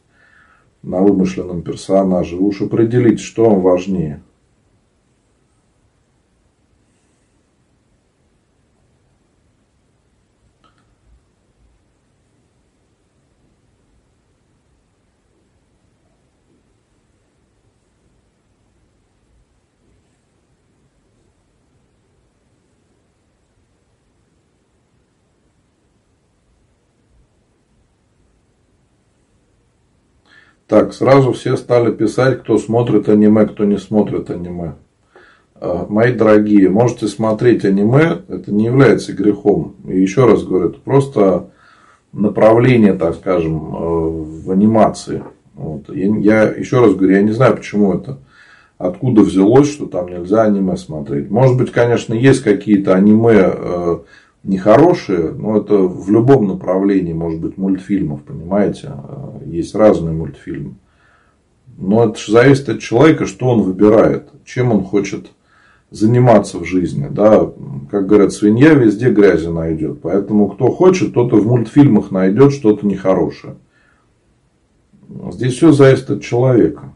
на 0.83 1.01
вымышленном 1.01 1.61
персонаже. 1.61 2.37
Вы 2.37 2.47
уж 2.47 2.63
определите, 2.63 3.23
что 3.23 3.51
вам 3.51 3.61
важнее– 3.61 4.23
Так, 30.73 30.95
сразу 30.95 31.33
все 31.33 31.59
стали 31.59 31.93
писать, 31.93 32.41
кто 32.41 32.57
смотрит 32.57 33.07
аниме, 33.07 33.45
кто 33.45 33.67
не 33.67 33.77
смотрит 33.77 34.31
аниме. 34.31 34.73
А, 35.57 35.85
мои 35.87 36.15
дорогие, 36.15 36.71
можете 36.71 37.09
смотреть 37.09 37.67
аниме, 37.67 38.23
это 38.27 38.51
не 38.51 38.65
является 38.65 39.13
грехом. 39.13 39.77
И 39.87 40.01
еще 40.01 40.25
раз 40.25 40.45
говорю, 40.45 40.71
это 40.71 40.81
просто 40.81 41.51
направление, 42.15 42.95
так 42.95 43.17
скажем, 43.17 43.57
э, 43.57 43.79
в 44.47 44.51
анимации. 44.51 45.23
Вот. 45.53 45.95
Я, 45.95 46.07
я 46.17 46.43
еще 46.45 46.81
раз 46.81 46.95
говорю, 46.95 47.17
я 47.17 47.23
не 47.23 47.33
знаю, 47.33 47.55
почему 47.55 47.93
это, 47.93 48.17
откуда 48.79 49.21
взялось, 49.21 49.71
что 49.71 49.85
там 49.85 50.09
нельзя 50.09 50.45
аниме 50.45 50.79
смотреть. 50.79 51.31
Может 51.31 51.59
быть, 51.59 51.71
конечно, 51.71 52.15
есть 52.15 52.43
какие-то 52.43 52.95
аниме 52.95 53.43
э, 53.45 53.99
нехорошие, 54.45 55.33
но 55.33 55.57
это 55.59 55.77
в 55.77 56.11
любом 56.11 56.49
направлении, 56.49 57.13
может 57.13 57.41
быть, 57.41 57.57
мультфильмов, 57.57 58.23
понимаете, 58.23 58.93
есть 59.47 59.75
разные 59.75 60.15
мультфильмы. 60.15 60.75
Но 61.79 62.05
это 62.05 62.19
же 62.19 62.33
зависит 62.33 62.69
от 62.69 62.81
человека, 62.81 63.27
что 63.27 63.47
он 63.49 63.63
выбирает, 63.63 64.29
чем 64.45 64.73
он 64.73 64.85
хочет 64.85 65.31
заниматься 65.91 66.59
в 66.59 66.65
жизни. 66.65 67.09
Да? 67.11 67.51
Как 67.91 68.07
говорят, 68.07 68.33
свинья 68.33 68.75
везде 68.75 69.11
грязи 69.11 69.49
найдет. 69.49 70.01
Поэтому 70.03 70.49
кто 70.49 70.71
хочет, 70.71 71.15
тот 71.15 71.33
и 71.33 71.37
в 71.37 71.47
мультфильмах 71.47 72.11
найдет 72.11 72.53
что-то 72.53 72.87
нехорошее. 72.87 73.57
Здесь 75.31 75.55
все 75.55 75.73
зависит 75.73 76.11
от 76.11 76.23
человека. 76.23 76.95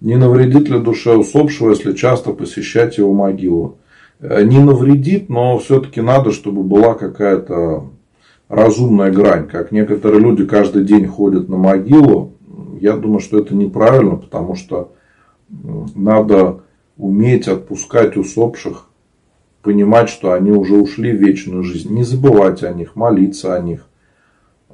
Не 0.00 0.16
навредит 0.16 0.68
ли 0.68 0.78
душе 0.78 1.14
усопшего, 1.14 1.70
если 1.70 1.92
часто 1.92 2.32
посещать 2.32 2.96
его 2.98 3.12
могилу? 3.12 3.78
Э, 4.18 4.42
не 4.42 4.58
навредит, 4.58 5.28
но 5.28 5.58
все-таки 5.58 6.00
надо, 6.00 6.32
чтобы 6.32 6.62
была 6.62 6.94
какая-то 6.94 7.90
разумная 8.48 9.12
грань. 9.12 9.46
Как 9.46 9.72
некоторые 9.72 10.20
люди 10.20 10.46
каждый 10.46 10.84
день 10.84 11.06
ходят 11.06 11.48
на 11.48 11.56
могилу, 11.56 12.32
я 12.80 12.96
думаю, 12.96 13.20
что 13.20 13.38
это 13.38 13.54
неправильно, 13.54 14.16
потому 14.16 14.54
что 14.54 14.92
надо 15.94 16.60
уметь 16.96 17.48
отпускать 17.48 18.16
усопших, 18.16 18.86
понимать, 19.62 20.08
что 20.08 20.32
они 20.32 20.50
уже 20.50 20.76
ушли 20.76 21.12
в 21.12 21.20
вечную 21.20 21.62
жизнь, 21.62 21.92
не 21.92 22.04
забывать 22.04 22.62
о 22.62 22.72
них, 22.72 22.96
молиться 22.96 23.54
о 23.54 23.60
них, 23.60 23.86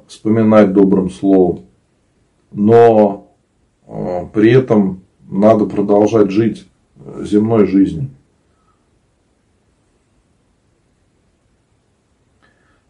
вспоминать 0.07 0.71
добрым 0.71 1.09
словом. 1.09 1.65
Но 2.51 3.33
э, 3.87 4.25
при 4.33 4.51
этом 4.51 5.01
надо 5.27 5.65
продолжать 5.65 6.31
жить 6.31 6.67
земной 7.21 7.67
жизнью. 7.67 8.09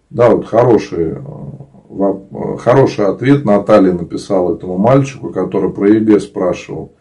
Да, 0.09 0.29
вот 0.29 0.45
хороший, 0.45 1.17
э, 1.89 2.57
хороший 2.57 3.07
ответ 3.07 3.43
Наталья 3.43 3.93
написала 3.93 4.55
этому 4.55 4.77
мальчику, 4.77 5.31
который 5.31 5.71
про 5.71 5.89
ЕГЭ 5.89 6.19
спрашивал. 6.19 6.93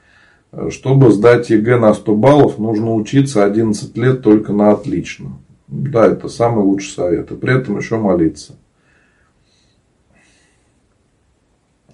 Чтобы 0.70 1.12
сдать 1.12 1.51
ЕГЭ 1.51 1.78
на 1.78 1.95
100 1.95 2.14
баллов, 2.14 2.59
нужно 2.59 2.95
учиться 2.95 3.45
11 3.45 3.97
лет 3.97 4.22
только 4.22 4.53
на 4.53 4.70
отлично. 4.72 5.39
Да, 5.68 6.07
это 6.07 6.28
самый 6.28 6.64
лучший 6.64 6.93
совет. 6.93 7.30
И 7.30 7.37
при 7.37 7.59
этом 7.59 7.76
еще 7.78 7.97
молиться. 7.99 8.55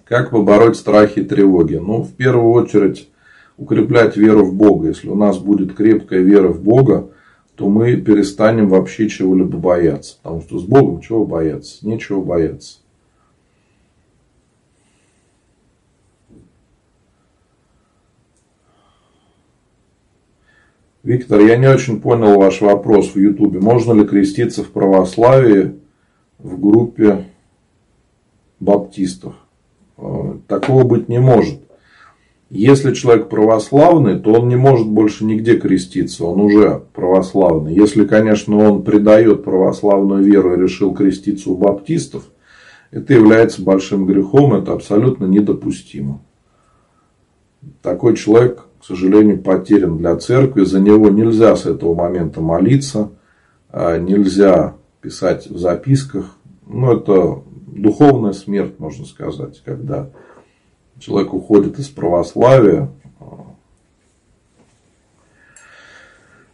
Как 0.04 0.30
побороть 0.30 0.76
страхи 0.76 1.20
и 1.20 1.24
тревоги? 1.24 1.76
Ну, 1.76 2.02
в 2.02 2.12
первую 2.12 2.52
очередь, 2.52 3.08
укреплять 3.62 4.16
веру 4.16 4.44
в 4.44 4.54
Бога. 4.54 4.88
Если 4.88 5.08
у 5.08 5.14
нас 5.14 5.38
будет 5.38 5.74
крепкая 5.74 6.20
вера 6.20 6.48
в 6.48 6.62
Бога, 6.62 7.10
то 7.54 7.68
мы 7.68 7.96
перестанем 7.96 8.68
вообще 8.68 9.08
чего-либо 9.08 9.56
бояться. 9.56 10.16
Потому 10.22 10.42
что 10.42 10.58
с 10.58 10.64
Богом 10.64 11.00
чего 11.00 11.24
бояться? 11.24 11.86
Нечего 11.86 12.20
бояться. 12.20 12.78
Виктор, 21.04 21.40
я 21.40 21.56
не 21.56 21.66
очень 21.68 22.00
понял 22.00 22.38
ваш 22.38 22.60
вопрос 22.60 23.14
в 23.14 23.18
Ютубе. 23.18 23.60
Можно 23.60 23.92
ли 23.92 24.06
креститься 24.06 24.62
в 24.62 24.70
православии 24.70 25.74
в 26.38 26.60
группе 26.60 27.26
баптистов? 28.60 29.34
Э, 29.98 30.36
такого 30.46 30.84
быть 30.84 31.08
не 31.08 31.18
может. 31.18 31.60
Если 32.54 32.92
человек 32.92 33.30
православный, 33.30 34.18
то 34.18 34.34
он 34.34 34.48
не 34.48 34.56
может 34.56 34.86
больше 34.86 35.24
нигде 35.24 35.56
креститься, 35.56 36.26
он 36.26 36.38
уже 36.38 36.82
православный. 36.92 37.74
Если, 37.74 38.04
конечно, 38.04 38.58
он 38.58 38.82
предает 38.82 39.42
православную 39.42 40.22
веру 40.22 40.52
и 40.52 40.60
решил 40.60 40.92
креститься 40.92 41.50
у 41.50 41.56
баптистов, 41.56 42.24
это 42.90 43.14
является 43.14 43.62
большим 43.62 44.04
грехом, 44.04 44.52
это 44.52 44.74
абсолютно 44.74 45.24
недопустимо. 45.24 46.20
Такой 47.80 48.16
человек, 48.16 48.66
к 48.82 48.84
сожалению, 48.84 49.40
потерян 49.40 49.96
для 49.96 50.14
церкви, 50.16 50.64
за 50.64 50.78
него 50.78 51.08
нельзя 51.08 51.56
с 51.56 51.64
этого 51.64 51.94
момента 51.94 52.42
молиться, 52.42 53.12
а 53.70 53.96
нельзя 53.96 54.74
писать 55.00 55.46
в 55.46 55.56
записках. 55.56 56.36
Ну, 56.66 56.92
это 56.92 57.42
духовная 57.66 58.32
смерть, 58.32 58.74
можно 58.76 59.06
сказать, 59.06 59.62
когда 59.64 60.10
человек 61.02 61.34
уходит 61.34 61.78
из 61.78 61.88
православия 61.88 62.88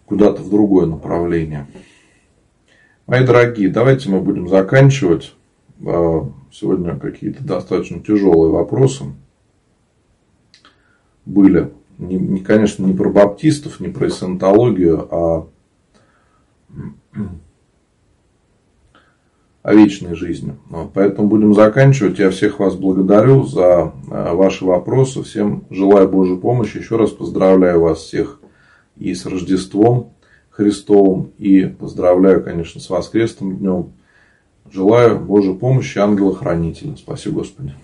куда-то 0.06 0.42
в 0.42 0.48
другое 0.48 0.86
направление. 0.86 1.66
Мои 3.06 3.24
дорогие, 3.26 3.68
давайте 3.68 4.08
мы 4.08 4.20
будем 4.20 4.48
заканчивать. 4.48 5.34
А, 5.86 6.30
сегодня 6.50 6.98
какие-то 6.98 7.44
достаточно 7.44 8.00
тяжелые 8.00 8.50
вопросы 8.50 9.04
были. 11.26 11.70
Не, 11.98 12.38
конечно, 12.38 12.86
не 12.86 12.94
про 12.94 13.10
баптистов, 13.10 13.80
не 13.80 13.88
про 13.88 14.08
сантологию, 14.08 15.08
а 15.14 15.48
вечной 19.74 20.14
жизни. 20.14 20.56
Поэтому 20.94 21.28
будем 21.28 21.54
заканчивать. 21.54 22.18
Я 22.18 22.30
всех 22.30 22.58
вас 22.58 22.74
благодарю 22.74 23.44
за 23.44 23.92
э, 24.10 24.32
ваши 24.34 24.64
вопросы. 24.64 25.22
Всем 25.22 25.64
желаю 25.70 26.08
Божьей 26.08 26.36
помощи. 26.36 26.78
Еще 26.78 26.96
раз 26.96 27.10
поздравляю 27.10 27.80
вас 27.80 27.98
всех 27.98 28.40
и 28.96 29.14
с 29.14 29.26
Рождеством 29.26 30.12
Христовым. 30.50 31.32
И 31.38 31.64
поздравляю, 31.66 32.42
конечно, 32.42 32.80
с 32.80 32.88
воскресным 32.90 33.56
днем. 33.58 33.92
Желаю 34.70 35.18
Божьей 35.18 35.54
помощи, 35.54 35.98
ангела-хранителя. 35.98 36.96
Спасибо, 36.96 37.36
Господи. 37.36 37.74